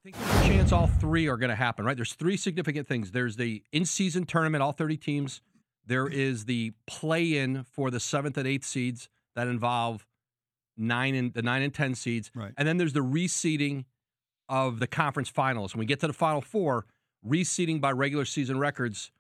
think 0.05 0.17
there's 0.17 0.45
a 0.45 0.49
chance 0.49 0.73
all 0.73 0.87
three 0.87 1.27
are 1.29 1.37
going 1.37 1.50
to 1.50 1.57
happen, 1.57 1.85
right? 1.85 1.97
There's 1.97 2.15
three 2.15 2.37
significant 2.37 2.87
things. 2.88 3.11
There's 3.12 3.37
the 3.37 3.62
in-season 3.73 4.27
tournament, 4.27 4.62
all 4.62 4.73
30 4.73 4.97
teams. 4.97 5.41
There 5.87 6.09
is 6.09 6.45
the 6.45 6.73
play-in 6.87 7.65
for 7.65 7.91
the 7.91 8.00
seventh 8.00 8.37
and 8.37 8.47
eighth 8.47 8.65
seeds 8.65 9.09
that 9.35 9.49
involve 9.49 10.07
nine 10.77 11.15
and 11.15 11.33
the 11.35 11.43
nine 11.43 11.62
and 11.62 11.75
ten 11.75 11.95
seeds, 11.95 12.31
Right. 12.35 12.53
and 12.57 12.69
then 12.69 12.77
there's 12.77 12.93
the 12.93 13.00
reseeding 13.03 13.85
of 14.49 14.79
the 14.79 14.87
conference 14.87 15.29
finals. 15.29 15.75
When 15.75 15.81
we 15.81 15.87
get 15.87 16.00
to 16.00 16.07
the 16.07 16.12
final 16.12 16.41
four, 16.41 16.87
reseeding 17.27 17.81
by 17.81 17.91
regular 17.93 18.25
season 18.25 18.59
records 18.59 19.11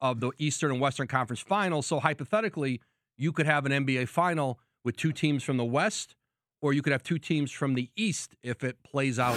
of 0.00 0.20
the 0.20 0.30
Eastern 0.38 0.70
and 0.72 0.80
Western 0.80 1.06
Conference 1.06 1.40
finals. 1.40 1.86
So 1.86 2.00
hypothetically, 2.00 2.80
you 3.16 3.32
could 3.32 3.46
have 3.46 3.66
an 3.66 3.72
NBA 3.72 4.08
final 4.08 4.58
with 4.84 4.96
two 4.96 5.12
teams 5.12 5.42
from 5.42 5.56
the 5.56 5.64
West, 5.64 6.14
or 6.60 6.72
you 6.72 6.82
could 6.82 6.92
have 6.92 7.02
two 7.02 7.18
teams 7.18 7.50
from 7.50 7.74
the 7.74 7.90
East 7.96 8.36
if 8.42 8.62
it 8.62 8.82
plays 8.82 9.18
out. 9.18 9.36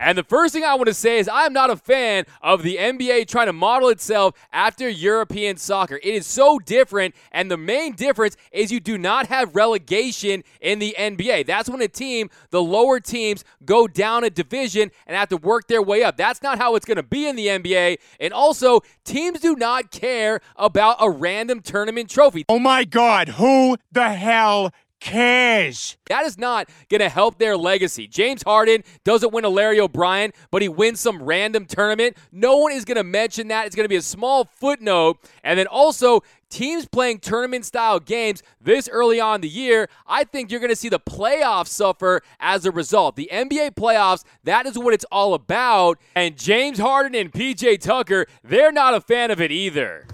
And 0.00 0.16
the 0.16 0.24
first 0.24 0.54
thing 0.54 0.64
I 0.64 0.74
want 0.74 0.86
to 0.86 0.94
say 0.94 1.18
is 1.18 1.28
I'm 1.30 1.52
not 1.52 1.68
a 1.68 1.76
fan 1.76 2.24
of 2.40 2.62
the 2.62 2.78
NBA 2.78 3.28
trying 3.28 3.46
to 3.46 3.52
model 3.52 3.90
itself 3.90 4.34
after 4.50 4.88
European 4.88 5.58
soccer. 5.58 5.96
It 5.96 6.14
is 6.14 6.26
so 6.26 6.58
different, 6.58 7.14
and 7.30 7.50
the 7.50 7.58
main 7.58 7.92
difference 7.92 8.36
is 8.50 8.72
you 8.72 8.80
do 8.80 8.96
not 8.96 9.26
have 9.26 9.54
relegation 9.54 10.42
in 10.60 10.78
the 10.78 10.96
NBA. 10.98 11.44
That's 11.44 11.68
when 11.68 11.82
a 11.82 11.88
team, 11.88 12.30
the 12.48 12.62
lower 12.62 12.98
teams, 12.98 13.44
go 13.66 13.86
down 13.86 14.24
a 14.24 14.30
division 14.30 14.90
and 15.06 15.16
have 15.16 15.28
to 15.28 15.36
work 15.36 15.68
their 15.68 15.82
way 15.82 16.02
up. 16.02 16.16
That's 16.16 16.42
not 16.42 16.56
how 16.56 16.76
it's 16.76 16.86
going 16.86 16.96
to 16.96 17.02
be 17.02 17.28
in 17.28 17.36
the 17.36 17.48
NBA. 17.48 17.98
And 18.20 18.32
also, 18.32 18.80
teams 19.04 19.40
do 19.40 19.54
not 19.54 19.90
care 19.90 20.40
about 20.56 20.96
a 21.00 21.10
random 21.10 21.60
tournament 21.60 22.08
trophy. 22.08 22.46
Oh 22.48 22.58
my 22.58 22.84
God, 22.84 23.28
who 23.28 23.76
the 23.92 24.08
hell 24.08 24.72
cares? 25.00 25.96
That 26.08 26.24
is 26.24 26.38
not 26.38 26.68
going 26.88 27.00
to 27.00 27.08
help 27.08 27.38
their 27.38 27.56
legacy. 27.56 28.06
James 28.06 28.42
Harden 28.42 28.84
doesn't 29.04 29.32
win 29.32 29.44
a 29.44 29.48
Larry 29.48 29.80
O'Brien, 29.80 30.32
but 30.50 30.62
he 30.62 30.68
wins 30.68 31.00
some 31.00 31.22
random 31.22 31.66
tournament. 31.66 32.16
No 32.30 32.58
one 32.58 32.72
is 32.72 32.84
going 32.84 32.96
to 32.96 33.04
mention 33.04 33.48
that. 33.48 33.66
It's 33.66 33.74
going 33.74 33.84
to 33.84 33.88
be 33.88 33.96
a 33.96 34.02
small 34.02 34.44
footnote. 34.44 35.18
And 35.42 35.58
then 35.58 35.66
also, 35.66 36.22
teams 36.50 36.86
playing 36.86 37.20
tournament 37.20 37.64
style 37.64 38.00
games 38.00 38.42
this 38.60 38.88
early 38.88 39.20
on 39.20 39.36
in 39.36 39.40
the 39.42 39.48
year, 39.48 39.88
I 40.06 40.24
think 40.24 40.50
you're 40.50 40.60
going 40.60 40.70
to 40.70 40.76
see 40.76 40.88
the 40.88 41.00
playoffs 41.00 41.68
suffer 41.68 42.22
as 42.38 42.66
a 42.66 42.70
result. 42.70 43.16
The 43.16 43.30
NBA 43.32 43.72
playoffs, 43.76 44.24
that 44.44 44.66
is 44.66 44.78
what 44.78 44.92
it's 44.92 45.06
all 45.10 45.34
about. 45.34 45.98
And 46.14 46.36
James 46.36 46.78
Harden 46.78 47.14
and 47.14 47.32
PJ 47.32 47.80
Tucker, 47.80 48.26
they're 48.42 48.72
not 48.72 48.94
a 48.94 49.00
fan 49.00 49.30
of 49.30 49.40
it 49.40 49.52
either. 49.52 50.06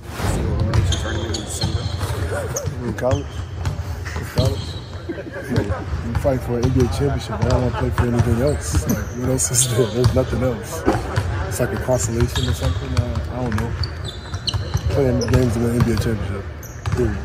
In 2.82 2.94
college. 2.94 3.26
In 4.14 4.24
college. 4.34 4.75
I'm 5.08 6.14
fighting 6.14 6.40
for 6.40 6.58
an 6.58 6.64
NBA 6.64 6.98
championship. 6.98 7.32
I 7.32 7.48
don't 7.48 7.62
want 7.62 7.74
to 7.74 7.78
play 7.80 7.90
for 7.90 8.02
anything 8.06 8.42
else. 8.42 8.88
Like, 8.88 9.04
what 9.20 9.28
else 9.30 9.50
is 9.52 9.76
there? 9.76 9.86
There's 9.86 10.14
nothing 10.14 10.42
else. 10.42 10.82
It's 11.48 11.60
like 11.60 11.72
a 11.72 11.82
consolation 11.84 12.48
or 12.48 12.52
something. 12.52 12.88
Uh, 12.98 13.18
I 13.32 13.42
don't 13.42 13.56
know. 13.56 13.72
Playing 14.94 15.20
games 15.20 15.56
win 15.56 15.70
an 15.70 15.80
NBA 15.80 16.02
championship. 16.02 16.44
Period. 16.96 17.18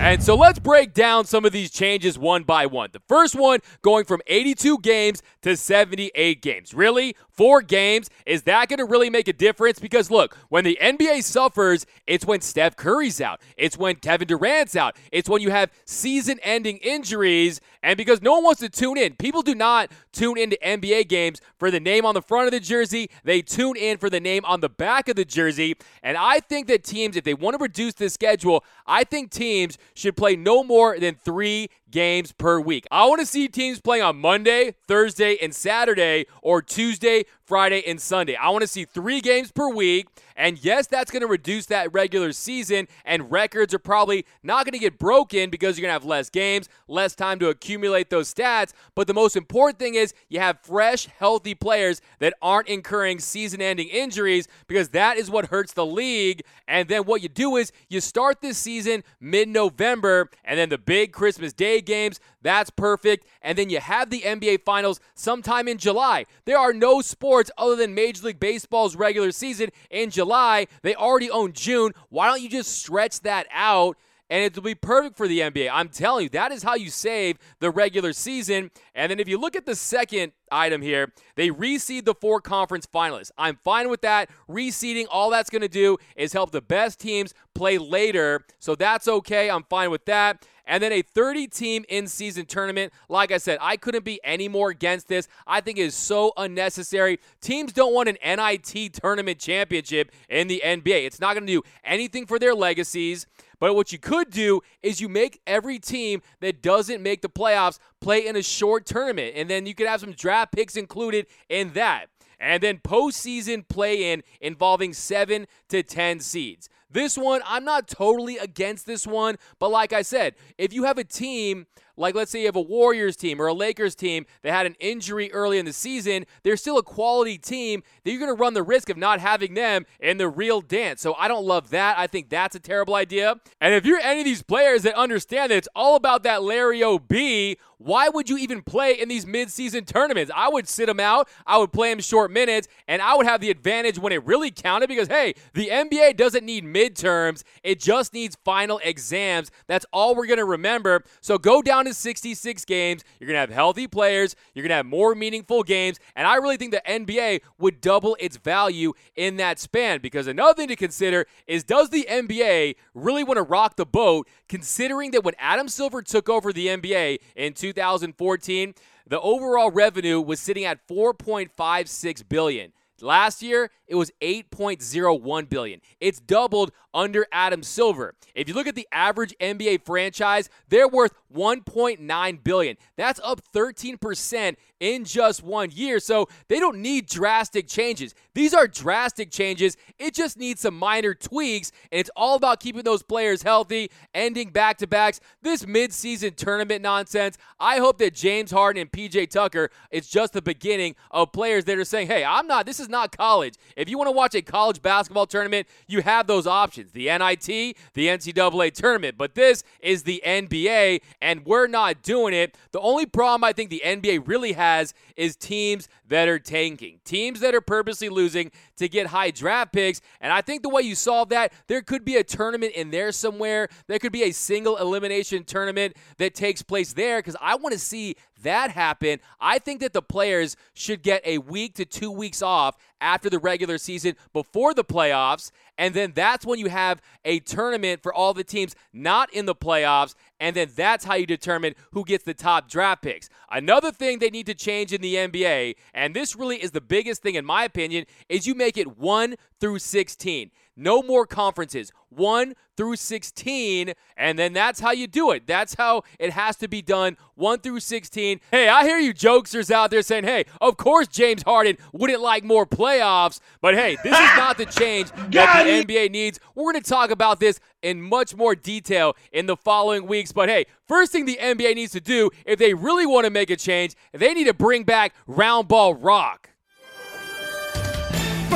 And 0.00 0.22
so 0.22 0.34
let's 0.34 0.58
break 0.58 0.94
down 0.94 1.24
some 1.26 1.44
of 1.44 1.52
these 1.52 1.70
changes 1.70 2.18
one 2.18 2.42
by 2.42 2.66
one. 2.66 2.90
The 2.92 3.02
first 3.06 3.36
one 3.36 3.60
going 3.82 4.04
from 4.04 4.20
82 4.26 4.78
games 4.78 5.22
to 5.42 5.56
78 5.56 6.42
games. 6.42 6.74
Really? 6.74 7.14
Four 7.42 7.60
games? 7.60 8.08
Is 8.24 8.44
that 8.44 8.68
going 8.68 8.78
to 8.78 8.84
really 8.84 9.10
make 9.10 9.26
a 9.26 9.32
difference? 9.32 9.80
Because 9.80 10.12
look, 10.12 10.36
when 10.48 10.62
the 10.62 10.78
NBA 10.80 11.24
suffers, 11.24 11.86
it's 12.06 12.24
when 12.24 12.40
Steph 12.40 12.76
Curry's 12.76 13.20
out, 13.20 13.40
it's 13.56 13.76
when 13.76 13.96
Kevin 13.96 14.28
Durant's 14.28 14.76
out, 14.76 14.96
it's 15.10 15.28
when 15.28 15.42
you 15.42 15.50
have 15.50 15.72
season 15.84 16.38
ending 16.44 16.76
injuries. 16.76 17.60
And 17.82 17.96
because 17.96 18.22
no 18.22 18.34
one 18.34 18.44
wants 18.44 18.60
to 18.60 18.68
tune 18.68 18.96
in, 18.96 19.16
people 19.16 19.42
do 19.42 19.56
not 19.56 19.90
tune 20.12 20.38
into 20.38 20.56
NBA 20.64 21.08
games 21.08 21.40
for 21.58 21.68
the 21.68 21.80
name 21.80 22.06
on 22.06 22.14
the 22.14 22.22
front 22.22 22.46
of 22.46 22.52
the 22.52 22.60
jersey. 22.60 23.10
They 23.24 23.42
tune 23.42 23.76
in 23.76 23.98
for 23.98 24.08
the 24.08 24.20
name 24.20 24.44
on 24.44 24.60
the 24.60 24.68
back 24.68 25.08
of 25.08 25.16
the 25.16 25.24
jersey. 25.24 25.74
And 26.00 26.16
I 26.16 26.38
think 26.38 26.68
that 26.68 26.84
teams, 26.84 27.16
if 27.16 27.24
they 27.24 27.34
want 27.34 27.58
to 27.58 27.62
reduce 27.62 27.94
the 27.94 28.08
schedule, 28.08 28.64
I 28.86 29.02
think 29.02 29.32
teams 29.32 29.78
should 29.94 30.16
play 30.16 30.36
no 30.36 30.62
more 30.62 30.96
than 30.96 31.16
three 31.16 31.70
games 31.92 32.32
per 32.32 32.58
week. 32.58 32.86
I 32.90 33.06
want 33.06 33.20
to 33.20 33.26
see 33.26 33.46
teams 33.46 33.80
playing 33.80 34.02
on 34.02 34.16
Monday, 34.16 34.74
Thursday, 34.88 35.36
and 35.40 35.54
Saturday, 35.54 36.26
or 36.42 36.60
Tuesday, 36.60 37.26
Friday, 37.52 37.82
and 37.86 38.00
Sunday. 38.00 38.34
I 38.34 38.48
want 38.48 38.62
to 38.62 38.66
see 38.66 38.86
three 38.86 39.20
games 39.20 39.52
per 39.52 39.68
week. 39.68 40.08
And 40.36 40.62
yes, 40.64 40.86
that's 40.86 41.10
going 41.10 41.20
to 41.20 41.26
reduce 41.26 41.66
that 41.66 41.92
regular 41.92 42.32
season, 42.32 42.88
and 43.04 43.30
records 43.30 43.74
are 43.74 43.78
probably 43.78 44.24
not 44.42 44.64
going 44.64 44.72
to 44.72 44.78
get 44.78 44.98
broken 44.98 45.50
because 45.50 45.76
you're 45.76 45.82
going 45.82 45.90
to 45.90 46.00
have 46.00 46.04
less 46.04 46.30
games, 46.30 46.70
less 46.88 47.14
time 47.14 47.38
to 47.40 47.50
accumulate 47.50 48.08
those 48.08 48.32
stats. 48.32 48.72
But 48.94 49.06
the 49.06 49.14
most 49.14 49.36
important 49.36 49.78
thing 49.78 49.94
is 49.94 50.14
you 50.30 50.40
have 50.40 50.60
fresh, 50.62 51.06
healthy 51.06 51.54
players 51.54 52.00
that 52.20 52.32
aren't 52.40 52.68
incurring 52.68 53.18
season 53.18 53.60
ending 53.60 53.88
injuries 53.88 54.48
because 54.66 54.88
that 54.90 55.18
is 55.18 55.30
what 55.30 55.46
hurts 55.46 55.74
the 55.74 55.84
league. 55.84 56.42
And 56.66 56.88
then 56.88 57.02
what 57.02 57.22
you 57.22 57.28
do 57.28 57.56
is 57.56 57.70
you 57.88 58.00
start 58.00 58.40
this 58.40 58.56
season 58.56 59.04
mid 59.20 59.48
November, 59.48 60.30
and 60.44 60.58
then 60.58 60.70
the 60.70 60.78
big 60.78 61.12
Christmas 61.12 61.52
Day 61.52 61.82
games, 61.82 62.18
that's 62.40 62.70
perfect. 62.70 63.26
And 63.42 63.58
then 63.58 63.70
you 63.70 63.80
have 63.80 64.10
the 64.10 64.22
NBA 64.22 64.64
Finals 64.64 65.00
sometime 65.14 65.68
in 65.68 65.78
July. 65.78 66.26
There 66.44 66.58
are 66.58 66.72
no 66.72 67.00
sports 67.00 67.41
other 67.58 67.76
than 67.76 67.94
Major 67.94 68.26
League 68.26 68.40
Baseball's 68.40 68.96
regular 68.96 69.32
season 69.32 69.70
in 69.90 70.10
July. 70.10 70.66
They 70.82 70.94
already 70.94 71.30
own 71.30 71.52
June. 71.52 71.92
Why 72.08 72.26
don't 72.26 72.40
you 72.40 72.48
just 72.48 72.78
stretch 72.78 73.20
that 73.20 73.46
out? 73.52 73.96
and 74.32 74.42
it'll 74.42 74.62
be 74.62 74.74
perfect 74.74 75.18
for 75.18 75.28
the 75.28 75.40
NBA. 75.40 75.68
I'm 75.70 75.90
telling 75.90 76.22
you, 76.22 76.28
that 76.30 76.52
is 76.52 76.62
how 76.62 76.74
you 76.74 76.88
save 76.88 77.36
the 77.60 77.70
regular 77.70 78.14
season. 78.14 78.70
And 78.94 79.10
then 79.10 79.20
if 79.20 79.28
you 79.28 79.36
look 79.36 79.54
at 79.54 79.66
the 79.66 79.74
second 79.74 80.32
item 80.50 80.80
here, 80.80 81.12
they 81.36 81.50
reseed 81.50 82.06
the 82.06 82.14
four 82.14 82.40
conference 82.40 82.86
finalists. 82.86 83.30
I'm 83.36 83.58
fine 83.62 83.90
with 83.90 84.00
that. 84.00 84.30
Reseeding, 84.48 85.04
all 85.10 85.28
that's 85.28 85.50
going 85.50 85.60
to 85.60 85.68
do 85.68 85.98
is 86.16 86.32
help 86.32 86.50
the 86.50 86.62
best 86.62 86.98
teams 86.98 87.34
play 87.54 87.76
later. 87.76 88.46
So 88.58 88.74
that's 88.74 89.06
okay. 89.06 89.50
I'm 89.50 89.64
fine 89.64 89.90
with 89.90 90.06
that. 90.06 90.46
And 90.66 90.82
then 90.82 90.92
a 90.92 91.02
30 91.02 91.48
team 91.48 91.84
in 91.88 92.06
season 92.06 92.46
tournament. 92.46 92.92
Like 93.08 93.32
I 93.32 93.38
said, 93.38 93.58
I 93.60 93.76
couldn't 93.76 94.04
be 94.04 94.20
any 94.22 94.48
more 94.48 94.70
against 94.70 95.08
this. 95.08 95.28
I 95.46 95.60
think 95.60 95.78
it 95.78 95.82
is 95.82 95.94
so 95.94 96.32
unnecessary. 96.36 97.18
Teams 97.40 97.72
don't 97.72 97.94
want 97.94 98.08
an 98.08 98.18
NIT 98.24 98.94
tournament 98.94 99.38
championship 99.38 100.12
in 100.28 100.48
the 100.48 100.62
NBA. 100.64 101.06
It's 101.06 101.20
not 101.20 101.34
going 101.34 101.46
to 101.46 101.52
do 101.52 101.62
anything 101.84 102.26
for 102.26 102.38
their 102.38 102.54
legacies. 102.54 103.26
But 103.58 103.76
what 103.76 103.92
you 103.92 103.98
could 103.98 104.30
do 104.30 104.60
is 104.82 105.00
you 105.00 105.08
make 105.08 105.40
every 105.46 105.78
team 105.78 106.20
that 106.40 106.62
doesn't 106.62 107.00
make 107.00 107.22
the 107.22 107.28
playoffs 107.28 107.78
play 108.00 108.26
in 108.26 108.34
a 108.34 108.42
short 108.42 108.86
tournament. 108.86 109.34
And 109.36 109.48
then 109.48 109.66
you 109.66 109.74
could 109.74 109.86
have 109.86 110.00
some 110.00 110.12
draft 110.12 110.52
picks 110.52 110.76
included 110.76 111.26
in 111.48 111.72
that. 111.74 112.06
And 112.40 112.60
then 112.60 112.78
postseason 112.78 113.66
play 113.68 114.12
in 114.12 114.24
involving 114.40 114.92
seven 114.92 115.46
to 115.68 115.84
10 115.84 116.18
seeds. 116.18 116.68
This 116.92 117.16
one, 117.16 117.40
I'm 117.46 117.64
not 117.64 117.88
totally 117.88 118.38
against 118.38 118.86
this 118.86 119.06
one, 119.06 119.36
but 119.58 119.70
like 119.70 119.92
I 119.92 120.02
said, 120.02 120.34
if 120.58 120.72
you 120.72 120.84
have 120.84 120.98
a 120.98 121.04
team 121.04 121.66
like 121.96 122.14
let's 122.14 122.30
say 122.30 122.40
you 122.40 122.46
have 122.46 122.56
a 122.56 122.60
Warriors 122.60 123.16
team 123.16 123.40
or 123.40 123.46
a 123.46 123.54
Lakers 123.54 123.94
team 123.94 124.26
that 124.42 124.52
had 124.52 124.66
an 124.66 124.76
injury 124.80 125.30
early 125.32 125.58
in 125.58 125.64
the 125.64 125.72
season, 125.72 126.24
they're 126.42 126.56
still 126.56 126.78
a 126.78 126.82
quality 126.82 127.38
team 127.38 127.82
that 128.04 128.10
you're 128.10 128.20
going 128.20 128.34
to 128.34 128.40
run 128.40 128.54
the 128.54 128.62
risk 128.62 128.88
of 128.88 128.96
not 128.96 129.20
having 129.20 129.54
them 129.54 129.84
in 130.00 130.18
the 130.18 130.28
real 130.28 130.60
dance. 130.60 131.00
So 131.00 131.14
I 131.14 131.28
don't 131.28 131.44
love 131.44 131.70
that. 131.70 131.98
I 131.98 132.06
think 132.06 132.28
that's 132.28 132.54
a 132.54 132.60
terrible 132.60 132.94
idea. 132.94 133.36
And 133.60 133.74
if 133.74 133.84
you're 133.84 134.00
any 134.00 134.20
of 134.20 134.24
these 134.24 134.42
players 134.42 134.82
that 134.82 134.94
understand 134.94 135.50
that 135.50 135.56
it's 135.56 135.68
all 135.74 135.96
about 135.96 136.22
that 136.24 136.42
Larry 136.42 136.82
O.B., 136.82 137.56
why 137.84 138.08
would 138.08 138.30
you 138.30 138.38
even 138.38 138.62
play 138.62 138.92
in 138.92 139.08
these 139.08 139.24
midseason 139.24 139.84
tournaments? 139.84 140.30
I 140.34 140.48
would 140.48 140.68
sit 140.68 140.88
him 140.88 141.00
out, 141.00 141.28
I 141.46 141.58
would 141.58 141.72
play 141.72 141.90
him 141.90 142.00
short 142.00 142.30
minutes, 142.30 142.68
and 142.86 143.02
I 143.02 143.16
would 143.16 143.26
have 143.26 143.40
the 143.40 143.50
advantage 143.50 143.98
when 143.98 144.12
it 144.12 144.24
really 144.24 144.50
counted 144.50 144.88
because, 144.88 145.08
hey, 145.08 145.34
the 145.54 145.68
NBA 145.68 146.16
doesn't 146.16 146.44
need 146.44 146.64
midterms, 146.64 147.42
it 147.62 147.80
just 147.80 148.14
needs 148.14 148.36
final 148.44 148.80
exams. 148.84 149.50
That's 149.66 149.86
all 149.92 150.14
we're 150.14 150.26
going 150.26 150.38
to 150.38 150.44
remember. 150.44 151.02
So 151.20 151.38
go 151.38 151.60
down 151.60 151.81
to 151.86 151.94
66 151.94 152.64
games. 152.64 153.04
You're 153.18 153.28
going 153.28 153.36
to 153.36 153.40
have 153.40 153.50
healthy 153.50 153.86
players, 153.86 154.34
you're 154.54 154.62
going 154.62 154.70
to 154.70 154.76
have 154.76 154.86
more 154.86 155.14
meaningful 155.14 155.62
games, 155.62 155.98
and 156.16 156.26
I 156.26 156.36
really 156.36 156.56
think 156.56 156.72
the 156.72 156.82
NBA 156.86 157.40
would 157.58 157.80
double 157.80 158.16
its 158.20 158.36
value 158.36 158.92
in 159.14 159.36
that 159.36 159.58
span 159.58 160.00
because 160.00 160.26
another 160.26 160.54
thing 160.54 160.68
to 160.68 160.76
consider 160.76 161.26
is 161.46 161.64
does 161.64 161.90
the 161.90 162.06
NBA 162.10 162.76
really 162.94 163.24
want 163.24 163.38
to 163.38 163.42
rock 163.42 163.76
the 163.76 163.86
boat 163.86 164.28
considering 164.48 165.10
that 165.12 165.24
when 165.24 165.34
Adam 165.38 165.68
Silver 165.68 166.02
took 166.02 166.28
over 166.28 166.52
the 166.52 166.66
NBA 166.66 167.18
in 167.36 167.54
2014, 167.54 168.74
the 169.06 169.20
overall 169.20 169.70
revenue 169.70 170.20
was 170.20 170.40
sitting 170.40 170.64
at 170.64 170.86
4.56 170.86 172.28
billion. 172.28 172.72
Last 173.02 173.42
year, 173.42 173.70
it 173.88 173.96
was 173.96 174.12
8.01 174.22 175.48
billion. 175.48 175.80
It's 176.00 176.20
doubled 176.20 176.70
under 176.94 177.26
Adam 177.32 177.62
Silver. 177.62 178.14
If 178.34 178.48
you 178.48 178.54
look 178.54 178.66
at 178.66 178.74
the 178.74 178.86
average 178.92 179.34
NBA 179.40 179.84
franchise, 179.84 180.48
they're 180.68 180.88
worth 180.88 181.12
1.9 181.34 182.44
billion. 182.44 182.76
That's 182.96 183.20
up 183.24 183.40
13% 183.52 184.56
in 184.80 185.04
just 185.04 185.42
one 185.42 185.70
year. 185.70 186.00
So 186.00 186.28
they 186.48 186.58
don't 186.58 186.78
need 186.78 187.06
drastic 187.06 187.66
changes. 187.66 188.14
These 188.34 188.54
are 188.54 188.66
drastic 188.66 189.30
changes. 189.30 189.76
It 189.98 190.14
just 190.14 190.38
needs 190.38 190.60
some 190.60 190.78
minor 190.78 191.14
tweaks, 191.14 191.72
and 191.90 192.00
it's 192.00 192.10
all 192.16 192.36
about 192.36 192.60
keeping 192.60 192.82
those 192.82 193.02
players 193.02 193.42
healthy, 193.42 193.90
ending 194.14 194.50
back 194.50 194.78
to 194.78 194.86
backs. 194.86 195.20
This 195.42 195.64
midseason 195.64 196.34
tournament 196.36 196.82
nonsense. 196.82 197.36
I 197.58 197.78
hope 197.78 197.98
that 197.98 198.14
James 198.14 198.50
Harden 198.50 198.80
and 198.80 198.90
PJ 198.90 199.30
Tucker 199.30 199.70
is 199.90 200.08
just 200.08 200.32
the 200.32 200.42
beginning 200.42 200.94
of 201.10 201.32
players 201.32 201.64
that 201.64 201.78
are 201.78 201.84
saying, 201.84 202.08
hey, 202.08 202.24
I'm 202.24 202.46
not, 202.46 202.66
this 202.66 202.80
is 202.80 202.88
not 202.92 203.16
college. 203.16 203.54
If 203.76 203.88
you 203.88 203.98
want 203.98 204.06
to 204.06 204.12
watch 204.12 204.36
a 204.36 204.42
college 204.42 204.80
basketball 204.80 205.26
tournament, 205.26 205.66
you 205.88 206.02
have 206.02 206.28
those 206.28 206.46
options 206.46 206.92
the 206.92 207.06
NIT, 207.06 207.46
the 207.46 208.06
NCAA 208.06 208.72
tournament. 208.72 209.18
But 209.18 209.34
this 209.34 209.64
is 209.80 210.04
the 210.04 210.22
NBA, 210.24 211.00
and 211.20 211.44
we're 211.44 211.66
not 211.66 212.02
doing 212.02 212.34
it. 212.34 212.56
The 212.70 212.80
only 212.80 213.06
problem 213.06 213.42
I 213.42 213.52
think 213.52 213.70
the 213.70 213.82
NBA 213.84 214.28
really 214.28 214.52
has 214.52 214.94
is 215.16 215.34
teams 215.34 215.88
that 216.12 216.28
are 216.28 216.38
tanking, 216.38 217.00
teams 217.06 217.40
that 217.40 217.54
are 217.54 217.62
purposely 217.62 218.10
losing 218.10 218.50
to 218.76 218.86
get 218.86 219.06
high 219.06 219.30
draft 219.30 219.72
picks. 219.72 220.02
And 220.20 220.30
I 220.30 220.42
think 220.42 220.62
the 220.62 220.68
way 220.68 220.82
you 220.82 220.94
solve 220.94 221.30
that, 221.30 221.54
there 221.68 221.80
could 221.80 222.04
be 222.04 222.16
a 222.16 222.22
tournament 222.22 222.74
in 222.74 222.90
there 222.90 223.12
somewhere. 223.12 223.68
There 223.86 223.98
could 223.98 224.12
be 224.12 224.24
a 224.24 224.32
single 224.32 224.76
elimination 224.76 225.44
tournament 225.44 225.96
that 226.18 226.34
takes 226.34 226.60
place 226.60 226.92
there 226.92 227.18
because 227.18 227.36
I 227.40 227.54
want 227.54 227.72
to 227.72 227.78
see 227.78 228.16
that 228.42 228.72
happen. 228.72 229.20
I 229.40 229.58
think 229.58 229.80
that 229.80 229.94
the 229.94 230.02
players 230.02 230.54
should 230.74 231.02
get 231.02 231.22
a 231.24 231.38
week 231.38 231.76
to 231.76 231.86
two 231.86 232.10
weeks 232.10 232.42
off 232.42 232.76
after 233.00 233.30
the 233.30 233.38
regular 233.38 233.78
season 233.78 234.14
before 234.34 234.74
the 234.74 234.84
playoffs. 234.84 235.50
And 235.78 235.94
then 235.94 236.12
that's 236.14 236.44
when 236.44 236.58
you 236.58 236.68
have 236.68 237.00
a 237.24 237.40
tournament 237.40 238.02
for 238.02 238.12
all 238.12 238.34
the 238.34 238.44
teams 238.44 238.76
not 238.92 239.32
in 239.32 239.46
the 239.46 239.54
playoffs. 239.54 240.14
And 240.42 240.56
then 240.56 240.70
that's 240.74 241.04
how 241.04 241.14
you 241.14 241.24
determine 241.24 241.76
who 241.92 242.04
gets 242.04 242.24
the 242.24 242.34
top 242.34 242.68
draft 242.68 243.02
picks. 243.02 243.30
Another 243.48 243.92
thing 243.92 244.18
they 244.18 244.28
need 244.28 244.46
to 244.46 244.54
change 244.54 244.92
in 244.92 245.00
the 245.00 245.14
NBA, 245.14 245.76
and 245.94 246.16
this 246.16 246.34
really 246.34 246.56
is 246.56 246.72
the 246.72 246.80
biggest 246.80 247.22
thing 247.22 247.36
in 247.36 247.44
my 247.44 247.62
opinion, 247.62 248.06
is 248.28 248.44
you 248.44 248.56
make 248.56 248.76
it 248.76 248.98
1 248.98 249.36
through 249.60 249.78
16. 249.78 250.50
No 250.76 251.02
more 251.02 251.26
conferences. 251.26 251.92
1 252.08 252.54
through 252.76 252.96
16, 252.96 253.92
and 254.16 254.38
then 254.38 254.52
that's 254.52 254.80
how 254.80 254.92
you 254.92 255.06
do 255.06 255.30
it. 255.30 255.46
That's 255.46 255.74
how 255.74 256.02
it 256.18 256.32
has 256.32 256.56
to 256.56 256.68
be 256.68 256.82
done 256.82 257.16
1 257.34 257.60
through 257.60 257.80
16. 257.80 258.40
Hey, 258.50 258.68
I 258.68 258.84
hear 258.84 258.98
you 258.98 259.12
jokesters 259.12 259.70
out 259.70 259.90
there 259.90 260.02
saying, 260.02 260.24
hey, 260.24 260.44
of 260.60 260.76
course 260.76 261.08
James 261.08 261.42
Harden 261.42 261.76
wouldn't 261.92 262.20
like 262.20 262.44
more 262.44 262.66
playoffs, 262.66 263.40
but 263.60 263.74
hey, 263.74 263.96
this 264.02 264.12
is 264.18 264.36
not 264.36 264.58
the 264.58 264.66
change 264.66 265.10
that 265.30 265.64
the 265.64 265.84
NBA 265.84 266.10
needs. 266.10 266.40
We're 266.54 266.72
going 266.72 266.82
to 266.82 266.90
talk 266.90 267.10
about 267.10 267.40
this 267.40 267.60
in 267.82 268.00
much 268.00 268.34
more 268.36 268.54
detail 268.54 269.16
in 269.32 269.46
the 269.46 269.56
following 269.56 270.06
weeks, 270.06 270.32
but 270.32 270.48
hey, 270.48 270.66
first 270.86 271.12
thing 271.12 271.24
the 271.24 271.38
NBA 271.40 271.74
needs 271.74 271.92
to 271.92 272.00
do 272.00 272.30
if 272.46 272.58
they 272.58 272.74
really 272.74 273.06
want 273.06 273.24
to 273.24 273.30
make 273.30 273.50
a 273.50 273.56
change, 273.56 273.94
they 274.12 274.34
need 274.34 274.44
to 274.44 274.54
bring 274.54 274.84
back 274.84 275.14
round 275.26 275.68
ball 275.68 275.94
rock. 275.94 276.51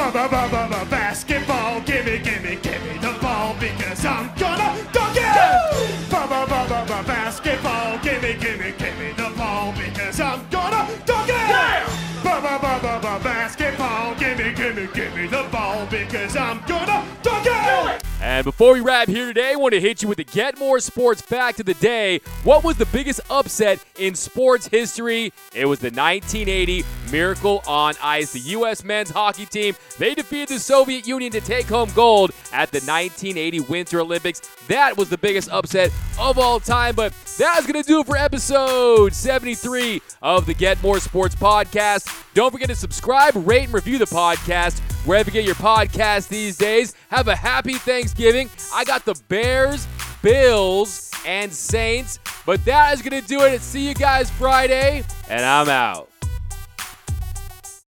Basketball, 0.07 1.81
gimme, 1.81 2.19
gimme, 2.19 2.57
gimme 2.62 2.99
the 3.01 3.19
ball 3.21 3.55
because 3.59 4.05
I'm 4.05 4.31
gonna 4.38 4.77
dunk 4.92 5.16
it! 5.16 6.11
Ba 6.11 6.27
ba 6.29 6.47
ba 6.47 6.64
ba 6.69 6.85
ba 6.87 7.03
basketball. 7.03 7.99
Gimme, 7.99 8.35
gimme, 8.38 8.73
gimme 8.79 9.12
the 9.16 9.33
ball 9.37 9.73
because 9.73 10.21
I'm 10.21 10.47
gonna 10.49 10.87
dunk 11.05 11.29
it. 11.29 12.23
Ba 12.23 12.40
ba 12.40 12.59
ba 12.62 12.79
ba 12.81 13.01
ba 13.03 13.19
basketball. 13.19 14.14
Gimme, 14.14 14.55
gimme, 14.55 14.87
gimme 14.95 15.27
the 15.27 15.49
ball 15.51 15.87
because 15.87 16.37
I'm 16.37 16.62
gonna 16.69 17.03
dunk 17.25 17.47
it. 17.47 18.06
And 18.27 18.45
before 18.45 18.73
we 18.73 18.81
wrap 18.81 19.07
here 19.07 19.27
today, 19.27 19.53
I 19.53 19.55
want 19.55 19.73
to 19.75 19.81
hit 19.81 20.03
you 20.03 20.09
with 20.09 20.17
the 20.17 20.25
Get 20.25 20.59
More 20.59 20.81
Sports 20.81 21.21
fact 21.21 21.61
of 21.61 21.67
the 21.67 21.75
day. 21.75 22.19
What 22.43 22.65
was 22.65 22.77
the 22.77 22.87
biggest 22.87 23.21
upset 23.31 23.79
in 24.01 24.17
sports 24.17 24.67
history? 24.67 25.33
It 25.55 25.67
was 25.67 25.79
the 25.79 25.91
1980 25.91 26.85
Miracle 27.12 27.62
on 27.69 27.95
Ice. 28.03 28.33
The 28.33 28.41
U.S. 28.41 28.83
men's 28.83 29.11
hockey 29.11 29.47
team, 29.47 29.77
they 29.97 30.12
defeated 30.17 30.49
the 30.49 30.59
Soviet 30.59 31.07
Union 31.07 31.31
to 31.31 31.41
take 31.41 31.67
home 31.67 31.89
gold 31.95 32.33
at 32.53 32.73
the 32.73 32.79
1980 32.79 33.61
Winter 33.61 34.01
Olympics. 34.01 34.41
That 34.67 34.97
was 34.97 35.09
the 35.09 35.19
biggest 35.19 35.49
upset 35.51 35.93
of 36.19 36.37
all 36.37 36.59
time. 36.59 36.97
But 36.97 37.12
that's 37.39 37.65
going 37.65 37.81
to 37.81 37.89
do 37.89 38.01
it 38.01 38.07
for 38.09 38.17
episode 38.17 39.15
73 39.15 40.03
of 40.21 40.47
the 40.47 40.55
Get 40.55 40.83
More 40.83 40.99
Sports 40.99 41.37
podcast. 41.37 42.25
Don't 42.35 42.51
forget 42.51 42.71
to 42.71 42.75
subscribe, 42.75 43.35
rate, 43.37 43.67
and 43.67 43.73
review 43.75 43.99
the 43.99 44.07
podcast 44.07 44.81
wherever 45.07 45.31
you 45.31 45.33
get 45.33 45.45
your 45.45 45.55
podcast 45.55 46.29
these 46.29 46.59
days. 46.59 46.95
Have 47.09 47.29
a 47.29 47.37
happy 47.37 47.75
Thanksgiving. 47.75 48.51
I 48.75 48.85
got 48.85 49.05
the 49.05 49.14
Bears, 49.29 49.87
Bills, 50.21 51.11
and 51.25 51.53
Saints. 51.53 52.19
But 52.45 52.64
that 52.66 52.92
is 52.92 53.03
going 53.03 53.21
to 53.21 53.27
do 53.27 53.42
it. 53.42 53.62
See 53.62 53.87
you 53.88 53.95
guys 53.95 54.31
Friday, 54.31 55.05
and 55.29 55.45
I'm 55.45 55.69
out. 55.69 56.11